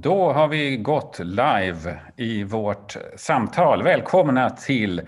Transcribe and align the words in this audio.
Då 0.00 0.32
har 0.32 0.48
vi 0.48 0.76
gått 0.76 1.18
live 1.18 1.98
i 2.16 2.44
vårt 2.44 2.96
samtal. 3.16 3.82
Välkomna 3.82 4.50
till 4.50 5.02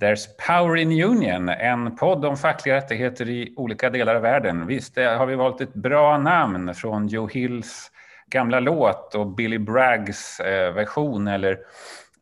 There's 0.00 0.26
Power 0.46 0.76
in 0.76 1.02
Union, 1.02 1.48
en 1.48 1.96
podd 1.96 2.24
om 2.24 2.36
fackliga 2.36 2.76
rättigheter 2.76 3.28
i 3.28 3.54
olika 3.56 3.90
delar 3.90 4.14
av 4.14 4.22
världen. 4.22 4.66
Visst 4.66 4.98
eh, 4.98 5.16
har 5.16 5.26
vi 5.26 5.34
valt 5.34 5.60
ett 5.60 5.74
bra 5.74 6.18
namn 6.18 6.74
från 6.74 7.08
Joe 7.08 7.28
Hills 7.28 7.90
gamla 8.26 8.60
låt 8.60 9.14
och 9.14 9.26
Billy 9.26 9.58
Braggs 9.58 10.40
eh, 10.40 10.72
version 10.72 11.26
eller 11.26 11.58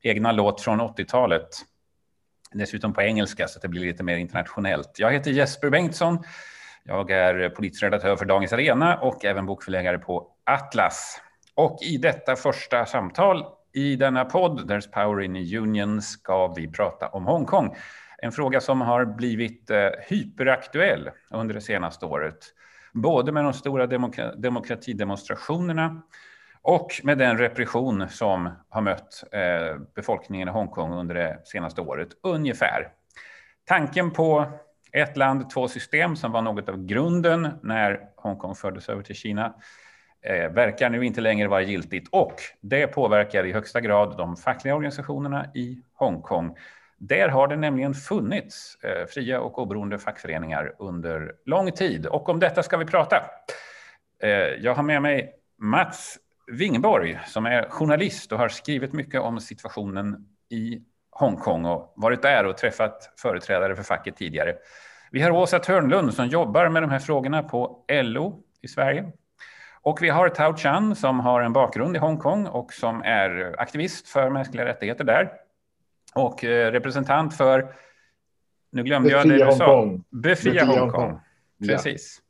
egna 0.03 0.33
låt 0.33 0.61
från 0.61 0.81
80-talet. 0.81 1.49
Dessutom 2.53 2.93
på 2.93 3.03
engelska 3.03 3.49
så 3.49 3.59
att 3.59 3.63
det 3.63 3.69
blir 3.69 3.87
lite 3.87 4.03
mer 4.03 4.17
internationellt. 4.17 4.91
Jag 4.99 5.13
heter 5.13 5.31
Jesper 5.31 5.71
Bengtsson. 5.71 6.19
Jag 6.85 7.11
är 7.11 7.49
politisk 7.49 7.83
redaktör 7.83 8.17
för 8.17 8.25
Dagens 8.25 8.53
Arena 8.53 8.99
och 8.99 9.25
även 9.25 9.47
bokförläggare 9.47 9.99
på 9.99 10.27
Atlas. 10.45 11.21
Och 11.59 11.79
i 11.83 11.97
detta 11.97 12.37
första 12.37 12.87
samtal 12.87 13.45
i 13.73 13.97
denna 13.97 14.25
podd, 14.25 14.71
There's 14.71 14.91
Power 14.93 15.23
in 15.23 15.57
Union, 15.59 16.03
ska 16.03 16.47
vi 16.47 16.69
prata 16.69 17.09
om 17.09 17.27
Hongkong. 17.27 17.77
En 18.19 18.33
fråga 18.33 18.61
som 18.61 18.81
har 18.81 19.05
blivit 19.05 19.71
eh, 19.71 19.89
hyperaktuell 20.09 21.11
under 21.31 21.55
det 21.55 21.61
senaste 21.61 22.07
året. 22.07 22.37
Både 22.93 23.33
med 23.33 23.45
de 23.45 23.53
stora 23.53 23.87
demokra 23.87 24.35
demokratidemonstrationerna 24.35 26.03
och 26.63 26.93
med 27.03 27.19
den 27.19 27.39
repression 27.39 28.09
som 28.09 28.51
har 28.69 28.81
mött 28.81 29.25
eh, 29.33 29.81
befolkningen 29.95 30.49
i 30.49 30.51
Hongkong 30.51 30.93
under 30.93 31.15
det 31.15 31.41
senaste 31.45 31.81
året, 31.81 32.09
ungefär. 32.23 32.89
Tanken 33.65 34.11
på 34.11 34.53
ett 34.93 35.17
land, 35.17 35.51
två 35.51 35.69
system 35.69 36.17
som 36.17 36.33
var 36.33 36.43
något 36.43 36.69
av 36.69 36.87
grunden 36.87 37.49
när 37.63 38.01
Hongkong 38.17 38.55
fördes 38.55 38.89
över 38.89 39.03
till 39.03 39.17
Kina 39.17 39.55
eh, 40.23 40.51
verkar 40.51 40.91
nu 40.91 41.05
inte 41.05 41.21
längre 41.21 41.49
vara 41.49 41.63
giltigt 41.63 42.09
och 42.13 42.35
det 42.61 42.87
påverkar 42.87 43.47
i 43.47 43.53
högsta 43.53 43.81
grad 43.81 44.17
de 44.17 44.37
fackliga 44.37 44.75
organisationerna 44.75 45.47
i 45.55 45.83
Hongkong. 45.95 46.57
Där 46.99 47.29
har 47.29 47.49
det 47.49 47.57
nämligen 47.57 47.95
funnits 47.95 48.79
eh, 48.83 49.07
fria 49.07 49.41
och 49.41 49.59
oberoende 49.59 49.99
fackföreningar 49.99 50.75
under 50.79 51.33
lång 51.45 51.73
tid 51.73 52.07
och 52.07 52.29
om 52.29 52.41
detta 52.41 52.63
ska 52.63 52.77
vi 52.77 52.85
prata. 52.85 53.25
Eh, 54.23 54.31
jag 54.31 54.75
har 54.75 54.83
med 54.83 55.03
mig 55.03 55.35
Mats 55.59 56.19
Wingborg 56.53 57.19
som 57.27 57.47
är 57.47 57.69
journalist 57.69 58.33
och 58.33 58.39
har 58.39 58.49
skrivit 58.49 58.93
mycket 58.93 59.21
om 59.21 59.41
situationen 59.41 60.27
i 60.51 60.83
Hongkong 61.11 61.65
och 61.65 61.93
varit 61.97 62.23
där 62.23 62.47
och 62.47 62.57
träffat 62.57 63.13
företrädare 63.17 63.77
för 63.77 63.83
facket 63.83 64.17
tidigare. 64.17 64.55
Vi 65.11 65.23
har 65.23 65.31
Åsa 65.31 65.59
Törnlund 65.59 66.15
som 66.15 66.27
jobbar 66.27 66.69
med 66.69 66.83
de 66.83 66.91
här 66.91 66.99
frågorna 66.99 67.43
på 67.43 67.85
LO 67.89 68.43
i 68.63 68.69
Sverige. 68.69 69.13
Och 69.89 70.03
vi 70.03 70.09
har 70.09 70.29
Tao 70.29 70.57
Chan 70.57 70.97
som 70.97 71.21
har 71.21 71.41
en 71.41 71.53
bakgrund 71.53 71.97
i 71.97 71.99
Hongkong 71.99 72.47
och 72.47 72.73
som 72.73 73.03
är 73.03 73.55
aktivist 73.59 74.09
för 74.09 74.31
mänskliga 74.31 74.65
rättigheter 74.65 75.05
där. 75.05 75.33
Och 76.15 76.45
eh, 76.45 76.73
representant 76.73 77.37
för, 77.37 77.75
nu 78.73 78.83
glömde 78.83 79.11
Befria 79.11 79.37
jag 79.37 79.39
det 79.39 79.51
du 79.51 79.57
sa, 79.57 79.77
Hongkong. 79.77 80.05
Befria, 80.11 80.53
Befria 80.53 80.65
Hongkong. 80.65 81.01
Hongkong. 81.01 81.21
Ja. 81.59 81.67
Precis. 81.69 82.23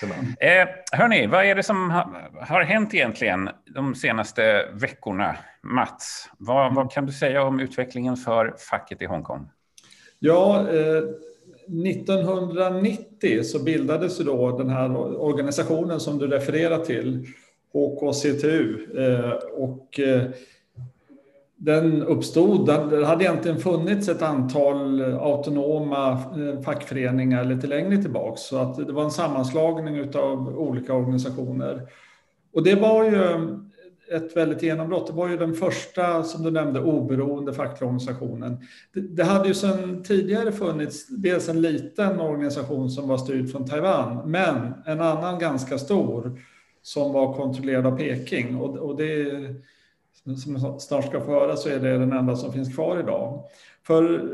Sådär. 0.00 0.14
Eh, 0.40 0.68
hörni, 0.92 1.26
vad 1.26 1.44
är 1.44 1.54
det 1.54 1.62
som 1.62 1.90
ha, 1.90 2.12
har 2.40 2.62
hänt 2.62 2.94
egentligen 2.94 3.50
de 3.66 3.94
senaste 3.94 4.68
veckorna? 4.72 5.36
Mats, 5.62 6.30
vad, 6.38 6.74
vad 6.74 6.92
kan 6.92 7.06
du 7.06 7.12
säga 7.12 7.42
om 7.42 7.60
utvecklingen 7.60 8.16
för 8.16 8.54
facket 8.70 9.02
i 9.02 9.06
Hongkong? 9.06 9.50
Ja, 10.18 10.68
eh, 10.68 11.02
1990 11.86 13.42
så 13.44 13.58
bildades 13.62 14.18
då 14.18 14.58
den 14.58 14.70
här 14.70 14.96
organisationen 15.20 16.00
som 16.00 16.18
du 16.18 16.26
refererar 16.26 16.78
till, 16.78 17.26
HKCTU. 17.72 18.76
Eh, 18.98 19.32
och 19.56 20.00
eh, 20.00 20.22
den 21.56 22.02
uppstod, 22.02 22.66
det 22.66 23.06
hade 23.06 23.24
egentligen 23.24 23.58
funnits 23.58 24.08
ett 24.08 24.22
antal 24.22 25.02
autonoma 25.14 26.12
eh, 26.12 26.60
fackföreningar 26.62 27.44
lite 27.44 27.66
längre 27.66 27.96
tillbaks. 27.96 28.40
Så 28.40 28.58
att 28.58 28.86
det 28.86 28.92
var 28.92 29.04
en 29.04 29.10
sammanslagning 29.10 30.14
av 30.14 30.58
olika 30.58 30.94
organisationer. 30.94 31.88
Och 32.52 32.62
det 32.62 32.74
var 32.74 33.04
ju 33.04 33.48
ett 34.10 34.36
väldigt 34.36 34.62
genombrott. 34.62 35.06
Det 35.06 35.12
var 35.12 35.28
ju 35.28 35.36
den 35.36 35.54
första, 35.54 36.22
som 36.22 36.42
du 36.42 36.50
nämnde, 36.50 36.80
oberoende 36.80 37.52
fackliga 37.52 37.88
organisationen. 37.88 38.56
Det, 38.94 39.00
det 39.00 39.24
hade 39.24 39.48
ju 39.48 39.54
sedan 39.54 40.02
tidigare 40.02 40.52
funnits 40.52 41.06
dels 41.08 41.48
en 41.48 41.60
liten 41.60 42.20
organisation 42.20 42.90
som 42.90 43.08
var 43.08 43.18
styrd 43.18 43.50
från 43.50 43.66
Taiwan, 43.66 44.30
men 44.30 44.74
en 44.86 45.00
annan 45.00 45.38
ganska 45.38 45.78
stor 45.78 46.40
som 46.82 47.12
var 47.12 47.34
kontrollerad 47.34 47.86
av 47.86 47.96
Peking. 47.96 48.56
Och, 48.56 48.76
och 48.76 48.96
det, 48.96 49.26
som 50.42 50.56
jag 50.56 50.80
snart 50.80 51.06
ska 51.06 51.20
få 51.20 51.30
höra, 51.30 51.56
så 51.56 51.68
är 51.68 51.80
det 51.80 51.98
den 51.98 52.12
enda 52.12 52.36
som 52.36 52.52
finns 52.52 52.74
kvar 52.74 53.00
idag. 53.00 53.44
För 53.86 54.30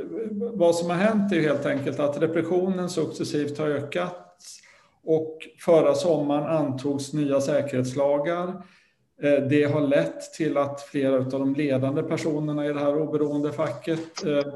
vad 0.57 0.75
som 0.75 0.91
har 0.91 0.97
hänt 0.97 1.33
är 1.33 1.37
ju 1.37 1.43
helt 1.43 1.67
enkelt 1.67 2.01
att 2.01 2.23
repressionen 2.23 2.89
successivt 2.89 3.59
har 3.59 3.67
ökat 3.67 4.23
och 5.05 5.39
förra 5.65 5.95
sommaren 5.95 6.57
antogs 6.57 7.13
nya 7.13 7.41
säkerhetslagar. 7.41 8.63
Eh, 9.23 9.43
det 9.49 9.65
har 9.65 9.81
lett 9.81 10.21
till 10.21 10.57
att 10.57 10.81
flera 10.81 11.17
av 11.17 11.31
de 11.31 11.55
ledande 11.55 12.03
personerna 12.03 12.67
i 12.67 12.73
det 12.73 12.81
här 12.81 13.01
oberoende 13.01 13.53
facket 13.53 14.25
eh, 14.27 14.55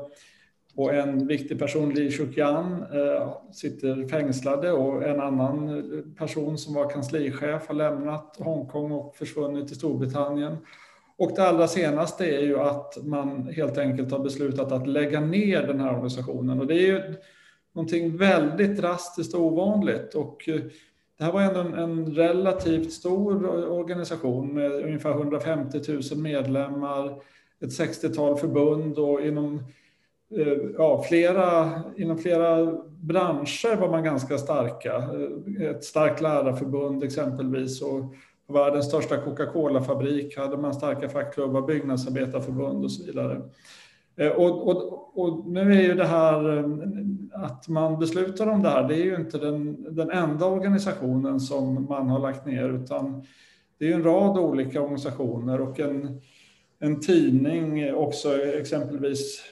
och 0.75 0.95
en 0.95 1.27
viktig 1.27 1.59
person, 1.59 1.95
Li 1.95 2.11
Shuqian, 2.11 2.85
eh, 2.93 3.37
sitter 3.53 4.09
fängslade 4.09 4.73
och 4.73 5.05
en 5.05 5.21
annan 5.21 5.83
person 6.19 6.59
som 6.59 6.75
var 6.75 6.91
kanslichef 6.91 7.69
har 7.69 7.75
lämnat 7.75 8.37
Hongkong 8.39 8.93
och 8.93 9.17
försvunnit 9.17 9.69
till 9.69 9.77
Storbritannien. 9.77 10.57
Och 11.19 11.33
det 11.37 11.49
allra 11.49 11.69
senaste 11.69 12.27
är 12.27 12.41
ju 12.41 12.59
att 12.59 13.05
man 13.05 13.49
helt 13.49 13.79
enkelt 13.79 14.11
har 14.13 14.19
beslutat 14.19 14.73
att 14.73 14.87
lägga 14.87 15.21
ner 15.21 15.63
den 15.63 15.81
här 15.81 15.93
organisationen. 15.93 16.61
Och 16.61 16.67
det 16.67 16.75
är 16.75 16.87
ju 16.87 17.15
någonting 17.73 18.17
väldigt 18.17 18.77
drastiskt 18.77 19.35
och 19.35 19.41
ovanligt. 19.41 20.15
Och 20.15 20.49
det 21.21 21.27
här 21.27 21.33
var 21.33 21.43
ändå 21.43 21.61
en, 21.61 21.75
en 21.75 22.15
relativt 22.15 22.93
stor 22.93 23.47
organisation 23.71 24.55
med 24.55 24.73
ungefär 24.73 25.11
150 25.11 25.81
000 25.89 26.03
medlemmar, 26.17 27.23
ett 27.61 27.81
60-tal 27.81 28.37
förbund 28.37 28.99
och 28.99 29.21
inom, 29.21 29.63
eh, 30.37 30.59
ja, 30.79 31.05
flera, 31.09 31.71
inom 31.97 32.19
flera 32.19 32.73
branscher 32.87 33.77
var 33.77 33.91
man 33.91 34.05
ganska 34.05 34.39
starka. 34.39 34.97
Eh, 34.97 35.71
ett 35.71 35.85
starkt 35.85 36.21
lärarförbund 36.21 37.05
exempelvis 37.05 37.83
och 37.83 38.15
på 38.47 38.53
världens 38.53 38.89
största 38.89 39.17
Coca-Cola-fabrik 39.17 40.37
hade 40.37 40.57
man 40.57 40.75
starka 40.75 41.09
fackklubbar, 41.09 41.63
byggnadsarbetarförbund 41.63 42.85
och 42.85 42.93
så 42.93 43.07
vidare. 43.07 43.43
Eh, 44.21 44.31
och, 44.31 44.69
och, 44.69 45.11
och 45.19 45.47
nu 45.47 45.61
är 45.61 45.83
ju 45.83 45.95
det 45.95 46.07
här 46.07 46.59
eh, 46.59 46.65
att 47.45 47.69
man 47.69 47.99
beslutar 47.99 48.47
om 48.47 48.63
det 48.63 48.69
här, 48.69 48.89
det 48.89 48.95
är 48.95 49.05
ju 49.05 49.17
inte 49.17 49.39
den, 49.39 49.95
den 49.95 50.11
enda 50.11 50.47
organisationen 50.47 51.41
som 51.41 51.87
man 51.89 52.09
har 52.09 52.19
lagt 52.19 52.47
ner, 52.47 52.69
utan 52.69 53.27
det 53.79 53.85
är 53.85 53.89
ju 53.89 53.95
en 53.95 54.05
rad 54.05 54.39
olika 54.39 54.83
organisationer 54.83 55.61
och 55.61 55.81
en, 55.81 56.21
en 56.79 57.01
tidning 57.01 57.81
eh, 57.81 57.95
också, 57.95 58.43
exempelvis 58.43 59.43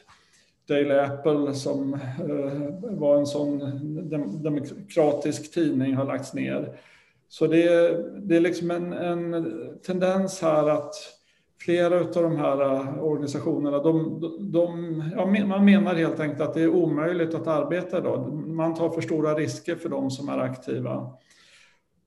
Daily 0.68 0.94
Apple 0.94 1.54
som 1.54 1.98
var 2.82 3.16
en 3.16 3.26
sån 3.26 3.58
demokratisk 4.42 5.54
tidning 5.54 5.94
har 5.94 6.04
lagts 6.04 6.34
ner. 6.34 6.78
Så 7.28 7.46
det, 7.46 7.64
det 8.20 8.36
är 8.36 8.40
liksom 8.40 8.70
en, 8.70 8.92
en 8.92 9.46
tendens 9.86 10.42
här 10.42 10.68
att 10.68 10.94
flera 11.60 12.00
av 12.00 12.12
de 12.12 12.36
här 12.36 12.62
eh, 12.62 13.02
organisationerna, 13.04 13.78
de, 13.78 14.20
de, 14.52 15.02
ja, 15.16 15.26
man 15.46 15.64
menar 15.64 15.94
helt 15.94 16.20
enkelt 16.20 16.40
att 16.40 16.54
det 16.54 16.62
är 16.62 16.68
omöjligt 16.68 17.34
att 17.34 17.46
arbeta 17.46 17.98
idag. 17.98 18.32
Man 18.32 18.74
tar 18.74 18.90
för 18.90 19.00
stora 19.00 19.34
risker 19.34 19.76
för 19.76 19.88
de 19.88 20.10
som 20.10 20.28
är 20.28 20.38
aktiva. 20.38 21.12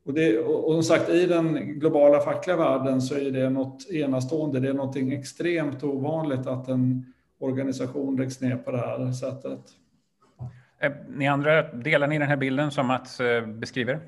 Och, 0.05 0.13
det, 0.13 0.39
och 0.39 0.73
som 0.73 0.83
sagt, 0.83 1.09
i 1.09 1.25
den 1.25 1.79
globala 1.79 2.19
fackliga 2.19 2.57
världen 2.57 3.01
så 3.01 3.15
är 3.15 3.31
det 3.31 3.49
något 3.49 3.91
enastående. 3.91 4.59
Det 4.59 4.69
är 4.69 4.73
något 4.73 4.95
extremt 4.95 5.83
ovanligt 5.83 6.47
att 6.47 6.67
en 6.67 7.13
organisation 7.39 8.15
läggs 8.15 8.41
ner 8.41 8.55
på 8.55 8.71
det 8.71 8.77
här 8.77 9.11
sättet. 9.11 9.59
Eh, 10.79 10.91
ni 11.09 11.27
andra, 11.27 11.61
delar 11.73 12.07
ni 12.07 12.19
den 12.19 12.27
här 12.27 12.37
bilden 12.37 12.71
som 12.71 12.87
Mats 12.87 13.19
eh, 13.19 13.45
beskriver? 13.45 13.99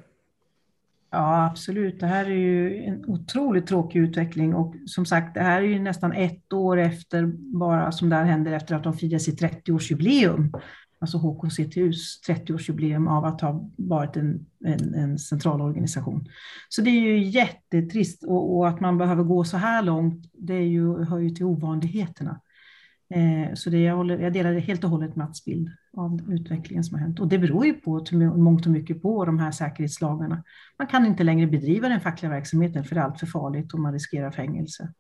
Ja, 1.14 1.46
absolut. 1.46 2.00
Det 2.00 2.06
här 2.06 2.26
är 2.26 2.36
ju 2.36 2.84
en 2.84 3.06
otroligt 3.08 3.68
tråkig 3.68 4.00
utveckling 4.00 4.56
och 4.56 4.76
som 4.86 5.06
sagt, 5.06 5.34
det 5.34 5.42
här 5.42 5.62
är 5.62 5.66
ju 5.66 5.80
nästan 5.80 6.12
ett 6.12 6.54
år 6.54 6.78
efter 6.78 7.26
bara 7.36 7.92
som 7.92 8.10
det 8.10 8.16
här 8.16 8.24
händer 8.24 8.52
efter 8.52 8.76
att 8.76 8.84
de 8.84 8.94
firar 8.94 9.20
sitt 9.20 9.42
30-årsjubileum. 9.42 10.60
Alltså 11.00 11.18
HKCTUs 11.18 12.22
30-årsjubileum 12.28 13.10
av 13.10 13.26
att 13.26 13.42
ha 13.42 13.70
varit 13.78 14.18
en, 14.18 14.46
en, 14.66 14.94
en 14.94 15.20
centralorganisation. 15.20 16.28
Så 16.70 16.82
det 16.82 16.90
är 16.90 17.02
ju 17.02 17.24
jättetrist 17.24 18.24
och, 18.24 18.58
och 18.58 18.68
att 18.68 18.80
man 18.80 18.98
behöver 18.98 19.24
gå 19.24 19.44
så 19.44 19.58
här 19.58 19.84
långt, 19.84 20.26
det 20.34 20.54
är 20.54 20.68
ju, 20.68 21.04
hör 21.04 21.20
ju 21.20 21.30
till 21.30 21.46
ovanligheterna. 21.46 22.42
Eh, 23.14 23.54
så 23.54 23.70
det, 23.70 23.80
jag, 23.80 23.96
håller, 23.96 24.20
jag 24.20 24.34
delar 24.34 24.54
helt 24.54 24.84
och 24.84 24.90
hållet 24.90 25.16
Mats 25.16 25.46
bild 25.46 25.70
av 25.98 26.22
utvecklingen 26.32 26.84
som 26.84 26.98
har 26.98 27.02
hänt. 27.02 27.20
Och 27.20 27.28
det 27.28 27.38
beror 27.38 27.66
ju 27.66 27.74
på 27.74 28.06
mångt 28.36 28.66
och 28.66 28.72
mycket 28.72 29.02
på 29.02 29.26
de 29.26 29.40
här 29.40 29.52
säkerhetslagarna. 29.52 30.44
Man 30.78 30.88
kan 30.88 31.06
inte 31.06 31.24
längre 31.24 31.48
bedriva 31.48 31.90
den 31.90 32.02
fackliga 32.02 32.32
verksamheten 32.32 32.84
för 32.84 32.96
det 32.96 33.02
är 33.02 33.06
alltför 33.06 33.26
farligt 33.26 33.74
och 33.74 33.80
man 33.80 33.94
riskerar 33.94 34.32
fängelse. 34.32 34.94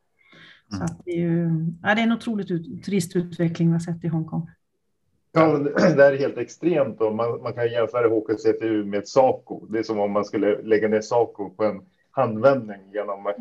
Mm. 0.74 0.88
Så 0.88 0.95
det, 1.06 1.12
är 1.12 1.18
ju, 1.18 1.50
ja, 1.84 1.95
det 1.95 2.01
är 2.01 2.04
en 2.04 2.12
otroligt 2.12 2.84
trist 2.86 3.16
utveckling 3.16 3.68
vi 3.68 3.74
har 3.74 3.80
sett 3.80 4.04
i 4.04 4.07
Hongkong. 4.07 4.50
Ja, 5.31 5.57
det 5.57 6.04
är 6.13 6.18
helt 6.18 6.38
extremt. 6.38 7.01
Och 7.01 7.16
man, 7.16 7.42
man 7.42 7.54
kan 7.54 7.72
jämföra 7.72 8.07
HKCTU 8.07 8.86
med 8.86 9.07
Saco. 9.07 9.66
Det 9.66 9.80
är 9.80 9.84
som 9.84 10.00
om 10.00 10.12
man 10.12 10.25
skulle 10.25 10.62
lägga 10.62 10.88
ner 10.88 11.01
Saco 11.01 11.50
på 11.50 11.63
en 11.63 11.81
handvändning 12.12 12.81
genom 12.94 13.28
eh, 13.28 13.34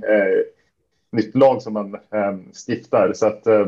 nytt 1.13 1.35
lag 1.35 1.63
som 1.63 1.73
man 1.73 1.95
eh, 1.95 2.39
stiftar. 2.69 3.13
Så 3.15 3.27
att 3.27 3.47
eh, 3.47 3.67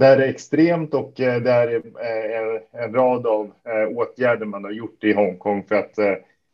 det 0.00 0.06
är 0.06 0.28
extremt 0.28 0.94
och 0.94 1.12
där 1.16 1.40
det 1.40 2.02
är 2.06 2.54
eh, 2.54 2.84
en 2.84 2.94
rad 2.94 3.26
av 3.26 3.52
eh, 3.64 3.88
åtgärder 3.88 4.46
man 4.46 4.64
har 4.64 4.70
gjort 4.70 5.04
i 5.04 5.12
Hongkong 5.12 5.64
för 5.68 5.74
att 5.74 5.98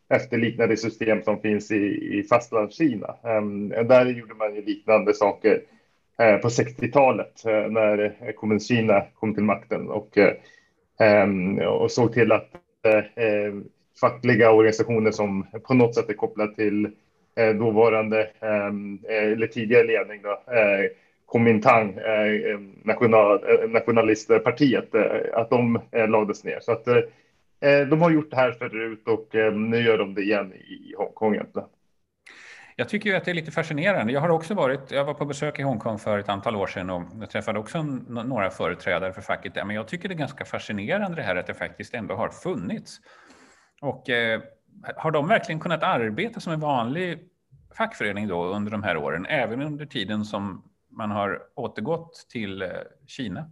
efterlikna 0.09 0.67
det 0.67 0.77
system 0.77 1.23
som 1.23 1.41
finns 1.41 1.71
i, 1.71 2.19
i 2.19 2.23
fastlandskina. 2.23 3.15
Ehm, 3.25 3.69
där 3.69 4.07
gjorde 4.07 4.35
man 4.35 4.55
ju 4.55 4.63
liknande 4.63 5.15
saker 5.15 5.63
på 6.43 6.49
60-talet 6.49 7.43
när 7.45 8.33
kommunistkina 8.33 9.03
kom 9.15 9.35
till 9.35 9.43
makten 9.43 9.89
och, 9.89 10.19
ehm, 11.01 11.59
och 11.59 11.91
såg 11.91 12.13
till 12.13 12.33
att 12.33 12.51
fackliga 14.01 14.53
organisationer 14.53 15.11
som 15.11 15.47
på 15.63 15.75
något 15.75 15.95
sätt 15.95 16.11
är 16.11 16.15
kopplade 16.15 16.55
till 16.55 16.91
dåvarande 17.59 18.31
ehm, 18.41 19.01
eller 19.09 19.47
tidigare 19.47 19.87
ledning 19.87 20.23
då, 20.23 20.43
Kuomintang, 21.29 21.99
eh, 21.99 22.51
eh, 22.51 22.59
national, 22.85 23.45
eh, 23.45 23.69
nationalistpartiet, 23.71 24.95
eh, 24.95 25.05
att 25.33 25.51
de 25.51 25.81
eh, 25.93 26.09
lades 26.09 26.45
ner. 26.45 26.61
Så 26.61 26.73
att 26.73 26.89
eh, 26.89 26.97
eh, 27.61 27.87
de 27.87 28.03
har 28.03 28.11
gjort 28.11 28.31
det 28.31 28.37
här 28.37 28.53
förut 28.53 29.09
och 29.09 29.29
nu 29.55 29.77
gör 29.77 29.99
de 29.99 30.15
det 30.15 30.23
igen 30.23 30.53
i 30.53 30.95
Hongkong 30.99 31.35
egentligen. 31.35 31.69
Jag 32.79 32.89
tycker 32.89 33.11
ju 33.11 33.17
att 33.17 33.25
det 33.25 33.31
är 33.31 33.35
lite 33.35 33.51
fascinerande. 33.51 34.13
Jag 34.13 34.21
har 34.21 34.29
också 34.29 34.55
varit, 34.55 34.91
jag 34.91 35.05
var 35.05 35.15
på 35.15 35.25
besök 35.25 35.59
i 35.59 35.63
Hongkong 35.63 35.99
för 35.99 36.19
ett 36.19 36.29
antal 36.29 36.57
år 36.57 36.67
sedan 36.67 36.91
och 36.91 37.03
jag 37.21 37.31
träffade 37.31 37.59
också 37.59 37.83
några 37.83 38.51
företrädare 38.51 39.13
för 39.13 39.21
facket 39.23 39.55
där. 39.55 39.65
Men 39.65 39.77
jag 39.77 39.89
tycker 39.89 40.09
det 40.09 40.15
är 40.15 40.19
ganska 40.19 40.45
fascinerande 40.45 41.17
det 41.17 41.23
här 41.23 41.37
att 41.37 41.47
det 41.47 41.55
faktiskt 41.55 41.95
ändå 41.95 42.15
har 42.15 42.29
funnits. 42.29 43.01
Och 43.81 44.11
eh, 44.11 44.41
har 44.97 45.11
de 45.11 45.29
verkligen 45.29 45.61
kunnat 45.61 45.83
arbeta 45.83 46.41
som 46.41 46.53
en 46.53 46.61
vanlig 46.61 47.19
fackförening 47.77 48.29
då 48.29 48.45
under 48.45 48.71
de 48.71 48.83
här 48.83 48.97
åren, 48.97 49.27
även 49.27 49.63
under 49.63 49.87
tiden 49.87 50.25
som 50.25 50.63
man 50.97 51.11
har 51.11 51.43
återgått 51.55 52.27
till 52.29 52.63
eh, 52.63 52.69
Kina? 53.07 53.51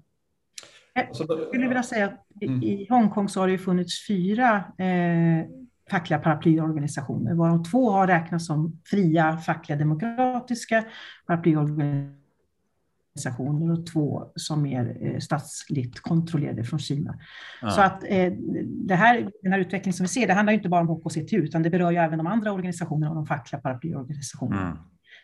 Jag 0.94 1.17
skulle 1.17 1.69
vilja 1.69 1.82
säga 1.82 2.06
att 2.06 2.26
i 2.41 2.46
mm. 2.46 2.87
Hongkong 2.88 3.29
så 3.29 3.41
har 3.41 3.49
det 3.49 3.58
funnits 3.58 4.06
fyra 4.06 4.64
eh, 4.79 5.46
fackliga 5.91 6.19
paraplyorganisationer, 6.19 7.35
varav 7.35 7.64
två 7.64 7.91
har 7.91 8.06
räknats 8.06 8.46
som 8.46 8.81
fria 8.85 9.37
fackliga 9.37 9.79
demokratiska 9.79 10.85
paraplyorganisationer 11.26 13.73
och 13.73 13.87
två 13.87 14.32
som 14.37 14.67
är 14.67 14.96
eh, 15.00 15.19
statsligt 15.19 16.00
kontrollerade 16.00 16.64
från 16.64 16.79
Kina. 16.79 17.19
Ja. 17.62 17.70
Så 17.70 17.81
att 17.81 18.05
eh, 18.05 18.32
det 18.67 18.94
här, 18.94 19.31
den 19.43 19.52
här 19.52 19.61
utvecklingen 19.61 19.94
som 19.94 20.05
vi 20.05 20.08
ser, 20.08 20.26
det 20.26 20.35
handlar 20.35 20.52
inte 20.52 20.69
bara 20.69 20.81
om 20.81 20.88
HKCTU, 20.88 21.37
utan 21.37 21.62
det 21.62 21.70
berör 21.70 21.91
ju 21.91 21.96
även 21.96 22.19
de 22.19 22.26
andra 22.26 22.52
organisationerna 22.52 23.11
och 23.11 23.17
de 23.17 23.26
fackliga 23.26 23.61
paraplyorganisationerna. 23.61 24.70
Mm. 24.70 24.79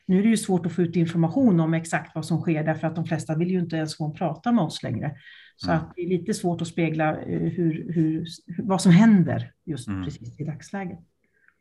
Nu 0.06 0.18
är 0.18 0.22
det 0.22 0.28
ju 0.28 0.36
svårt 0.36 0.66
att 0.66 0.72
få 0.72 0.82
ut 0.82 0.96
information 0.96 1.60
om 1.60 1.74
exakt 1.74 2.14
vad 2.14 2.24
som 2.24 2.40
sker 2.40 2.64
därför 2.64 2.86
att 2.86 2.96
de 2.96 3.04
flesta 3.04 3.34
vill 3.34 3.50
ju 3.50 3.58
inte 3.58 3.76
ens 3.76 3.96
få 3.96 4.10
prata 4.10 4.52
med 4.52 4.64
oss 4.64 4.82
längre. 4.82 5.16
Så 5.56 5.70
mm. 5.70 5.82
att 5.82 5.92
det 5.96 6.02
är 6.02 6.08
lite 6.08 6.34
svårt 6.34 6.62
att 6.62 6.68
spegla 6.68 7.22
eh, 7.22 7.40
hur, 7.40 7.92
hur, 7.92 8.26
vad 8.58 8.82
som 8.82 8.92
händer 8.92 9.52
just 9.66 9.88
mm. 9.88 10.04
precis 10.04 10.40
i 10.40 10.44
dagsläget. 10.44 10.98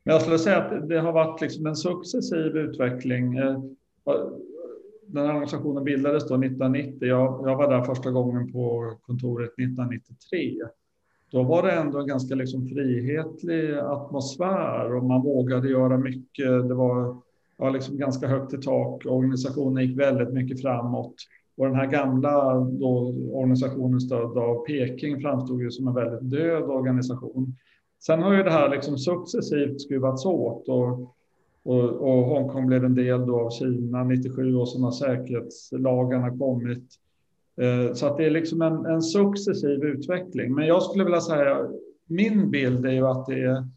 Men 0.04 0.14
jag 0.14 0.22
skulle 0.22 0.40
säga 0.40 0.58
att 0.58 0.90
det 0.90 1.00
har 1.00 1.12
varit 1.12 1.42
liksom 1.42 1.66
en 1.66 1.76
successiv 1.76 2.58
utveckling. 2.58 3.38
Eh, 3.38 3.60
den 5.08 5.26
här 5.26 5.34
organisationen 5.34 5.84
bildades 5.84 6.28
då 6.28 6.36
1990. 6.36 7.08
Jag, 7.08 7.50
jag 7.50 7.56
var 7.58 7.70
där 7.70 7.84
första 7.84 8.12
gången 8.12 8.52
på 8.52 8.96
kontoret 9.02 9.50
1993. 9.50 10.58
Då 11.32 11.44
var 11.44 11.64
det 11.64 11.72
ändå 11.72 12.00
en 12.00 12.08
ganska 12.08 12.36
liksom 12.36 12.68
frihetlig 12.68 13.74
atmosfär 13.74 14.96
och 14.96 15.04
man 15.04 15.22
vågade 15.22 15.70
göra 15.70 15.98
mycket. 15.98 16.68
Det 16.68 16.74
var 16.74 17.22
var 17.60 17.72
liksom 17.72 17.98
ganska 17.98 18.28
högt 18.28 18.54
i 18.54 18.58
tak. 18.58 19.06
Organisationen 19.06 19.84
gick 19.84 20.00
väldigt 20.00 20.34
mycket 20.34 20.62
framåt. 20.62 21.16
Och 21.58 21.66
den 21.66 21.76
här 21.76 21.88
gamla 21.88 22.54
då, 22.60 23.16
organisationen 23.32 24.02
stödd 24.02 24.38
av 24.38 24.66
Peking 24.66 25.22
framstod 25.22 25.62
ju 25.62 25.72
som 25.72 25.88
en 25.88 25.94
väldigt 25.94 26.32
död 26.32 26.64
organisation. 26.64 27.56
Sen 28.06 28.24
har 28.24 28.34
ju 28.34 28.44
det 28.44 28.52
här 28.52 28.70
liksom 28.70 28.98
successivt 28.98 29.82
skruvats 29.82 30.26
åt 30.26 30.70
och, 30.70 31.16
och, 31.64 31.84
och 31.84 32.26
Hongkong 32.26 32.68
blev 32.68 32.86
en 32.86 32.96
del 32.96 33.26
då 33.26 33.40
av 33.40 33.50
Kina 33.50 34.04
97 34.04 34.56
och 34.56 34.70
sen 34.70 34.84
har 34.84 34.92
säkerhetslagarna 34.92 36.38
kommit. 36.38 36.84
Eh, 37.62 37.94
så 37.94 38.08
att 38.08 38.18
det 38.18 38.26
är 38.26 38.32
liksom 38.32 38.62
en, 38.62 38.86
en 38.86 39.02
successiv 39.02 39.84
utveckling. 39.84 40.56
Men 40.56 40.68
jag 40.68 40.84
skulle 40.84 41.04
vilja 41.04 41.22
säga, 41.22 41.68
min 42.08 42.52
bild 42.52 42.86
är 42.86 42.92
ju 42.92 43.08
att 43.08 43.26
det 43.26 43.44
är 43.44 43.68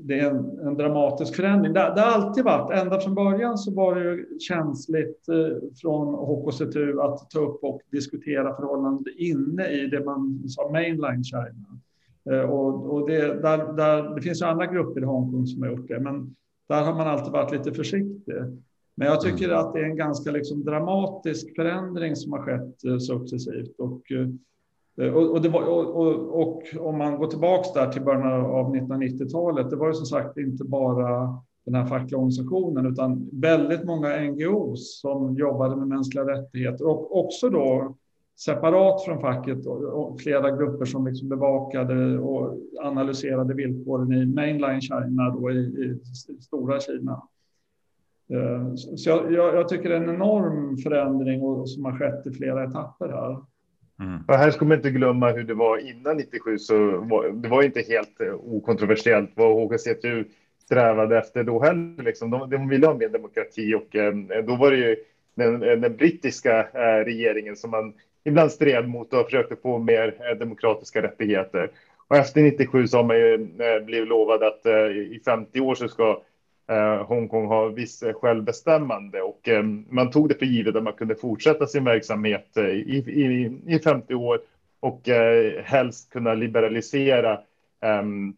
det 0.00 0.20
är 0.20 0.30
en, 0.30 0.58
en, 0.66 0.74
dramatisk 0.74 1.36
förändring. 1.36 1.72
Det, 1.72 1.92
det, 1.96 2.00
har 2.00 2.12
alltid 2.12 2.44
varit, 2.44 2.82
ända 2.82 3.00
från 3.00 3.14
början 3.14 3.58
så 3.58 3.74
var 3.74 3.94
det 3.94 4.40
känsligt 4.40 5.28
eh, 5.28 5.56
från 5.82 6.14
HKCTU 6.14 7.00
att 7.00 7.30
ta 7.30 7.38
upp 7.38 7.64
och 7.64 7.80
diskutera 7.90 8.56
förhållanden 8.56 9.14
inne 9.18 9.68
i 9.68 9.86
det 9.86 10.04
man 10.04 10.48
sa 10.48 10.70
mainline 10.72 11.24
China. 11.24 11.80
Eh, 12.30 12.50
och, 12.50 12.94
och 12.94 13.08
det, 13.08 13.42
där, 13.42 13.72
där, 13.72 14.14
det 14.14 14.22
finns 14.22 14.42
ju 14.42 14.46
andra 14.46 14.66
grupper 14.66 15.00
i 15.00 15.04
Hongkong 15.04 15.46
som 15.46 15.62
har 15.62 15.70
gjort 15.70 15.88
det, 15.88 16.00
men 16.00 16.34
där 16.68 16.82
har 16.82 16.94
man 16.94 17.06
alltid 17.08 17.32
varit 17.32 17.52
lite 17.52 17.72
försiktig. 17.72 18.34
Men 18.94 19.08
jag 19.08 19.20
tycker 19.20 19.44
mm. 19.44 19.58
att 19.58 19.72
det 19.72 19.80
är 19.80 19.84
en 19.84 19.96
ganska 19.96 20.30
liksom 20.30 20.64
dramatisk 20.64 21.54
förändring 21.56 22.16
som 22.16 22.32
har 22.32 22.42
skett 22.42 22.84
eh, 22.84 22.98
successivt. 22.98 23.80
Och, 23.80 24.12
eh, 24.12 24.28
Eh, 25.00 25.14
och, 25.14 25.36
och, 25.36 25.46
var, 25.46 25.62
och, 25.62 26.40
och, 26.40 26.62
om 26.80 26.98
man 26.98 27.18
går 27.18 27.26
tillbaka 27.26 27.80
där 27.80 27.92
till 27.92 28.02
början 28.02 28.44
av 28.44 28.76
1990-talet, 28.76 29.70
det 29.70 29.76
var 29.76 29.86
ju 29.86 29.94
som 29.94 30.06
sagt 30.06 30.38
inte 30.38 30.64
bara 30.64 31.38
den 31.64 31.74
här 31.74 31.86
fackliga 31.86 32.18
organisationen, 32.18 32.86
utan 32.86 33.28
väldigt 33.32 33.84
många 33.84 34.20
NGOs 34.20 35.00
som 35.00 35.34
jobbade 35.34 35.76
med 35.76 35.88
mänskliga 35.88 36.24
rättigheter 36.24 36.86
och 36.86 37.18
också 37.18 37.48
då 37.48 37.94
separat 38.38 39.04
från 39.04 39.20
facket 39.20 39.66
och 39.66 40.20
flera 40.20 40.50
grupper 40.50 40.84
som 40.84 41.06
liksom 41.06 41.28
bevakade 41.28 42.18
och 42.18 42.58
analyserade 42.82 43.54
villkoren 43.54 44.12
i 44.12 44.26
mainline 44.26 44.80
China, 44.80 45.30
då 45.30 45.50
i, 45.50 45.58
i 45.58 46.00
stora 46.42 46.80
Kina. 46.80 47.22
Eh, 48.30 48.74
så 48.74 49.10
jag, 49.10 49.32
jag, 49.32 49.68
tycker 49.68 49.88
det 49.88 49.96
är 49.96 50.00
en 50.00 50.14
enorm 50.14 50.76
förändring 50.76 51.66
som 51.66 51.84
har 51.84 51.98
skett 51.98 52.26
i 52.26 52.30
flera 52.30 52.64
etapper 52.64 53.08
här. 53.08 53.36
Mm. 54.00 54.22
Och 54.28 54.34
här 54.34 54.50
ska 54.50 54.64
man 54.64 54.76
inte 54.76 54.90
glömma 54.90 55.30
hur 55.30 55.44
det 55.44 55.54
var 55.54 55.78
innan 55.78 56.16
97, 56.16 56.58
så 56.58 56.98
var, 56.98 57.28
det 57.28 57.48
var 57.48 57.62
inte 57.62 57.80
helt 57.80 58.20
eh, 58.20 58.34
okontroversiellt 58.34 59.30
vad 59.34 59.54
HKCTU 59.54 60.24
strävade 60.64 61.18
efter 61.18 61.44
då 61.44 61.62
heller. 61.62 62.02
Liksom. 62.02 62.30
De, 62.30 62.50
de 62.50 62.68
ville 62.68 62.86
ha 62.86 62.94
mer 62.94 63.08
demokrati 63.08 63.74
och 63.74 63.96
eh, 63.96 64.14
då 64.46 64.56
var 64.56 64.70
det 64.70 64.76
ju 64.76 64.96
den, 65.34 65.62
eh, 65.62 65.76
den 65.76 65.96
brittiska 65.96 66.60
eh, 66.60 67.04
regeringen 67.04 67.56
som 67.56 67.70
man 67.70 67.92
ibland 68.24 68.52
stred 68.52 68.88
mot 68.88 69.12
och 69.12 69.24
försökte 69.24 69.56
få 69.56 69.78
mer 69.78 70.14
eh, 70.20 70.38
demokratiska 70.38 71.02
rättigheter. 71.02 71.70
Och 72.08 72.16
efter 72.16 72.42
97 72.42 72.86
så 72.86 72.96
har 72.96 73.04
man 73.04 73.16
ju 73.16 73.34
eh, 73.34 73.84
blivit 73.84 74.08
lovad 74.08 74.42
att 74.42 74.66
eh, 74.66 74.86
i 74.86 75.20
50 75.24 75.60
år 75.60 75.74
så 75.74 75.88
ska 75.88 76.22
Eh, 76.70 77.06
Hongkong 77.06 77.46
har 77.46 77.68
viss 77.70 78.02
eh, 78.02 78.14
självbestämmande 78.14 79.22
och 79.22 79.48
eh, 79.48 79.62
man 79.88 80.10
tog 80.10 80.28
det 80.28 80.34
för 80.34 80.46
givet 80.46 80.76
att 80.76 80.82
man 80.82 80.92
kunde 80.92 81.14
fortsätta 81.14 81.66
sin 81.66 81.84
verksamhet 81.84 82.56
eh, 82.56 82.64
i, 82.64 83.04
i, 83.06 83.58
i 83.74 83.78
50 83.78 84.14
år 84.14 84.40
och 84.80 85.08
eh, 85.08 85.62
helst 85.62 86.12
kunna 86.12 86.34
liberalisera 86.34 87.40
ehm, 87.80 88.34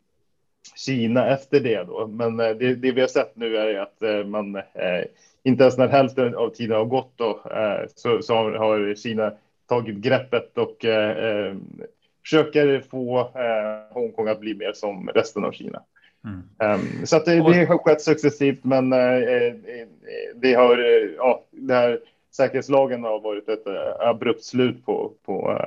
Kina 0.77 1.27
efter 1.29 1.61
det 1.61 1.83
då. 1.83 2.07
Men 2.07 2.41
eh, 2.41 2.51
det, 2.51 2.75
det, 2.75 2.93
vi 2.93 3.01
har 3.01 3.09
sett 3.09 3.37
nu 3.37 3.57
är 3.57 3.81
att 3.81 4.03
eh, 4.03 4.25
man 4.25 4.57
eh, 4.57 5.05
inte 5.43 5.63
ens 5.63 5.79
när 5.79 5.89
hälften 5.89 6.35
av 6.35 6.49
tiden 6.49 6.77
har 6.77 6.85
gått 6.85 7.13
då, 7.17 7.43
eh, 7.51 7.89
så, 7.95 8.23
så 8.23 8.35
har, 8.35 8.53
har, 8.53 8.95
Kina 8.95 9.33
tagit 9.67 9.97
greppet 9.97 10.59
och 10.59 10.77
försöker 12.23 12.81
få 12.81 13.31
Hongkong 13.91 14.29
att 14.29 14.41
bli 14.41 14.55
mer 14.55 14.73
som 14.73 15.09
resten 15.15 15.45
av 15.45 15.53
Kina. 15.53 15.83
Mm. 16.25 16.43
Um, 16.75 17.07
så 17.07 17.19
det, 17.19 17.35
det 17.35 17.65
har 17.65 17.79
skett 17.79 18.03
successivt, 18.03 18.65
men 18.65 18.93
uh, 18.93 19.55
det 20.35 20.55
har, 20.55 20.79
uh, 20.79 21.11
ja, 21.17 21.45
det 21.50 21.75
här 21.75 22.00
säkerhetslagen 22.37 23.05
har 23.05 23.21
varit 23.21 23.49
ett 23.49 23.67
abrupt 24.00 24.45
slut 24.45 24.87
på, 24.87 25.12
på 25.27 25.61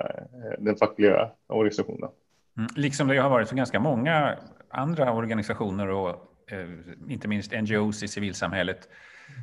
den 0.59 0.75
fackliga 0.75 1.29
organisationen. 1.47 2.09
Mm. 2.57 2.69
Liksom 2.75 3.07
det 3.07 3.17
har 3.17 3.29
varit 3.29 3.49
för 3.49 3.55
ganska 3.55 3.79
många 3.79 4.37
andra 4.69 5.13
organisationer 5.13 5.89
och 5.89 6.15
inte 7.09 7.27
minst 7.27 7.51
NGOs 7.51 8.03
i 8.03 8.07
civilsamhället 8.07 8.89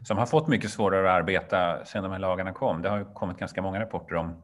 som 0.04 0.18
har 0.18 0.26
fått 0.26 0.48
mycket 0.48 0.70
svårare 0.70 1.10
att 1.12 1.20
arbeta 1.20 1.84
sedan 1.84 2.02
de 2.02 2.12
här 2.12 2.18
lagarna 2.18 2.52
kom. 2.52 2.82
Det 2.82 2.88
har 2.88 3.14
kommit 3.14 3.38
ganska 3.38 3.62
många 3.62 3.80
rapporter 3.80 4.16
om 4.16 4.42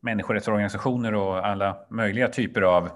människorättsorganisationer 0.00 1.14
och 1.14 1.46
alla 1.46 1.76
möjliga 1.90 2.28
typer 2.28 2.62
av 2.62 2.84
eh, 2.84 2.92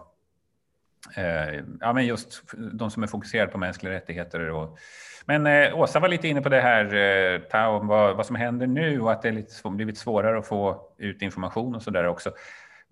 ja, 1.80 1.92
men 1.92 2.06
just 2.06 2.42
de 2.73 2.90
som 2.90 3.02
är 3.02 3.06
fokuserade 3.06 3.52
på 3.52 3.58
mänskliga 3.58 3.92
rättigheter. 3.92 4.50
Och, 4.50 4.78
men 5.26 5.46
eh, 5.46 5.78
Åsa 5.78 6.00
var 6.00 6.08
lite 6.08 6.28
inne 6.28 6.40
på 6.40 6.49
det 6.49 6.61
här, 6.61 6.94
eh, 6.94 7.40
Tao, 7.40 7.87
vad, 7.87 8.16
vad 8.16 8.26
som 8.26 8.37
händer 8.37 8.66
nu 8.66 9.00
och 9.00 9.12
att 9.12 9.23
det 9.23 9.28
är 9.28 9.32
lite, 9.32 9.70
blivit 9.70 9.99
svårare 9.99 10.38
att 10.38 10.46
få 10.46 10.80
ut 10.99 11.23
information 11.23 11.75
och 11.75 11.82
så 11.82 11.90
där 11.90 12.06
också. 12.06 12.28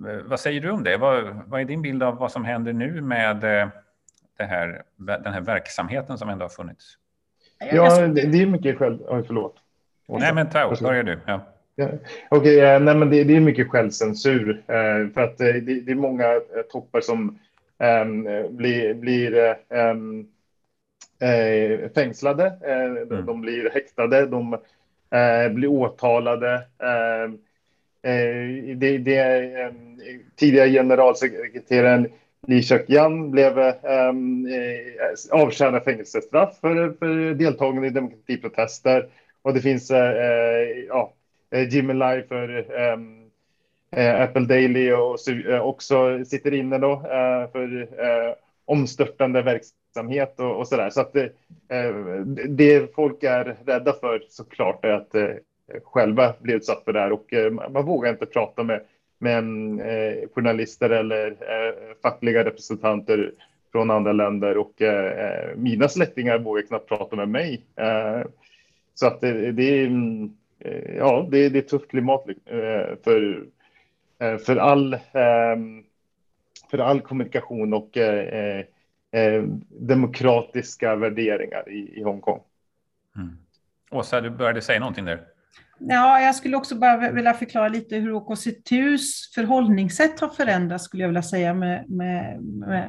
Eh, 0.09 0.16
vad 0.25 0.40
säger 0.40 0.61
du 0.61 0.71
om 0.71 0.85
det? 0.85 0.97
Vad, 0.97 1.42
vad, 1.47 1.61
är 1.61 1.64
din 1.64 1.83
bild 1.83 2.02
av 2.02 2.16
vad 2.16 2.33
som 2.33 2.45
händer 2.45 2.73
nu 2.73 3.00
med 3.00 3.45
eh, 3.45 3.69
det 4.38 4.45
här, 4.45 4.83
den 4.97 5.33
här 5.33 5.40
verksamheten 5.40 6.19
som 6.19 6.28
ändå 6.28 6.45
har 6.45 6.50
funnits? 6.50 6.97
Ja, 7.73 8.07
det, 8.07 8.26
det 8.26 8.42
är 8.42 8.47
mycket 8.47 8.78
själv... 8.78 8.99
Oj, 9.09 9.23
förlåt. 9.26 9.57
Åsa. 10.07 10.25
Nej, 10.25 10.35
men 10.35 10.50
Tao, 10.50 10.76
börjar 10.83 11.02
du. 11.02 11.19
Ja. 11.26 11.40
Ja. 11.75 11.88
Okej, 12.28 12.59
okay, 12.59 12.78
nej, 12.78 12.95
men 12.95 13.11
det, 13.11 13.25
det, 13.25 13.37
är 13.37 13.40
mycket 13.40 13.71
självcensur 13.71 14.62
eh, 14.66 15.12
för 15.14 15.21
att 15.21 15.38
det, 15.38 15.61
det, 15.61 15.92
är 15.92 15.95
många 15.95 16.40
toppar 16.73 17.00
som 17.00 17.38
blir, 18.50 18.95
blir 18.95 19.57
um, 19.69 20.26
eh, 21.23 21.91
fängslade, 21.95 22.47
eh, 22.67 22.85
mm. 22.85 23.26
de 23.26 23.41
blir 23.41 23.71
häktade, 23.71 24.26
de 24.26 24.55
eh, 25.11 25.52
blir 25.52 25.69
åtalade. 25.69 26.55
Eh, 26.55 27.31
det, 28.76 28.99
det, 28.99 29.73
tidigare 30.37 30.71
generalsekreteraren 30.71 32.09
Li 32.47 32.62
Chak-yan 32.62 33.31
blev 33.31 33.59
eh, 33.59 34.12
avtjänade 35.31 35.85
fängelsestraff 35.85 36.61
för, 36.61 36.93
för 36.99 37.35
deltagande 37.35 37.87
i 37.87 37.91
demokratiprotester. 37.91 39.09
Och 39.43 39.55
det 39.55 39.61
finns 39.61 39.91
ja, 40.88 41.12
Jimmy 41.71 41.93
Lai 41.93 42.23
för 42.23 42.67
Eh, 43.96 44.22
Apple 44.22 44.46
Daily 44.46 44.92
och 44.92 45.28
eh, 45.28 45.61
också 45.61 46.25
sitter 46.25 46.54
inne 46.54 46.78
då 46.78 46.92
eh, 46.92 47.50
för 47.52 47.88
omstörtande 48.64 49.42
verksamhet 49.42 50.40
och, 50.40 50.56
och 50.56 50.68
så 50.68 50.76
där. 50.76 50.90
Så 50.90 51.00
att 51.00 51.12
det, 51.12 51.32
det 52.49 52.94
folk 52.94 53.22
är 53.22 53.56
rädda 53.66 53.92
för 53.92 54.22
såklart 54.28 54.84
är 54.84 54.92
att 54.92 55.14
själva 55.84 56.34
bli 56.40 56.54
utsatt 56.54 56.84
för 56.84 56.92
det 56.92 57.00
här 57.00 57.12
och 57.12 57.26
man 57.70 57.87
vågar 57.87 58.11
inte 58.11 58.26
prata 58.26 58.62
med, 58.62 58.80
med 59.18 59.44
journalister 60.34 60.90
eller 60.90 61.37
fackliga 62.02 62.44
representanter 62.44 63.32
från 63.72 63.90
andra 63.90 64.12
länder 64.12 64.56
och 64.56 64.72
mina 65.56 65.88
släktingar 65.88 66.38
vågar 66.38 66.62
knappt 66.62 66.88
prata 66.88 67.16
med 67.16 67.28
mig. 67.28 67.64
så 68.94 69.06
att 69.06 69.20
det, 69.20 69.52
det 69.52 69.80
är, 69.80 69.87
mm, 69.87 70.30
ja, 70.99 71.28
det, 71.30 71.49
det 71.49 71.58
är 71.58 71.62
ett 71.62 71.68
tufft 71.68 71.90
klimat 71.90 72.25
för, 73.04 73.44
Eh, 74.23 74.38
för 74.38 74.57
all 74.57 74.95
ehm, 75.12 75.85
för 76.71 76.79
all 76.79 77.00
kommunikation 77.00 77.75
och 77.75 77.97
eh, 77.97 78.64
eh, 79.12 79.43
demokratiska 79.69 80.97
värderingar 80.97 81.69
i, 81.69 81.99
i 81.99 82.02
Hongkong. 82.02 82.41
Mm. 83.17 83.37
Åsa, 83.91 84.21
du 84.21 84.31
började 84.31 84.62
säga 84.62 84.81
någonting 84.81 85.05
där. 85.05 85.25
Ja, 85.79 86.21
jag 86.21 86.35
skulle 86.35 86.57
också 86.57 86.75
bara 86.75 87.11
vilja 87.11 87.35
förklara 87.35 87.69
lite 87.69 87.97
hur 87.97 88.12
OKCTUs 88.12 89.35
förhållningssätt 89.35 90.21
har 90.21 90.29
förändrats, 90.29 90.85
skulle 90.85 91.02
jag 91.02 91.09
vilja 91.09 91.23
säga, 91.23 91.55
med, 91.55 91.91
med, 91.91 92.43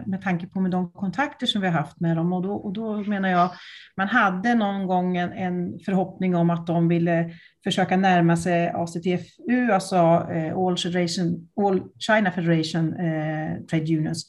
med, 0.06 0.22
tanke 0.24 0.48
på 0.48 0.60
med 0.60 0.72
de 0.72 0.92
kontakter 0.92 1.46
som 1.46 1.62
vi 1.62 1.68
har 1.68 1.74
haft 1.74 2.00
med 2.00 2.18
dem. 2.18 2.34
Och 2.34 2.42
då, 2.42 2.54
och 2.54 2.74
då 2.74 2.98
menar 2.98 3.30
jag, 3.30 3.50
man 3.98 4.08
hade 4.08 4.56
någon 4.56 4.88
gång 4.88 5.18
en, 5.18 5.34
en, 5.34 5.80
förhoppning 5.86 6.36
om 6.36 6.50
att 6.50 6.68
de 6.68 6.88
ville 6.88 7.30
försöka 7.64 7.98
närma 7.98 8.38
sig 8.38 8.70
ACTFU, 8.70 9.72
alltså 9.72 9.96
eh, 10.32 10.58
All, 10.58 10.78
Federation, 10.78 11.48
All 11.62 11.82
China 12.00 12.32
Federation 12.32 12.94
eh, 12.94 13.66
Trade 13.70 13.98
Unions. 13.98 14.28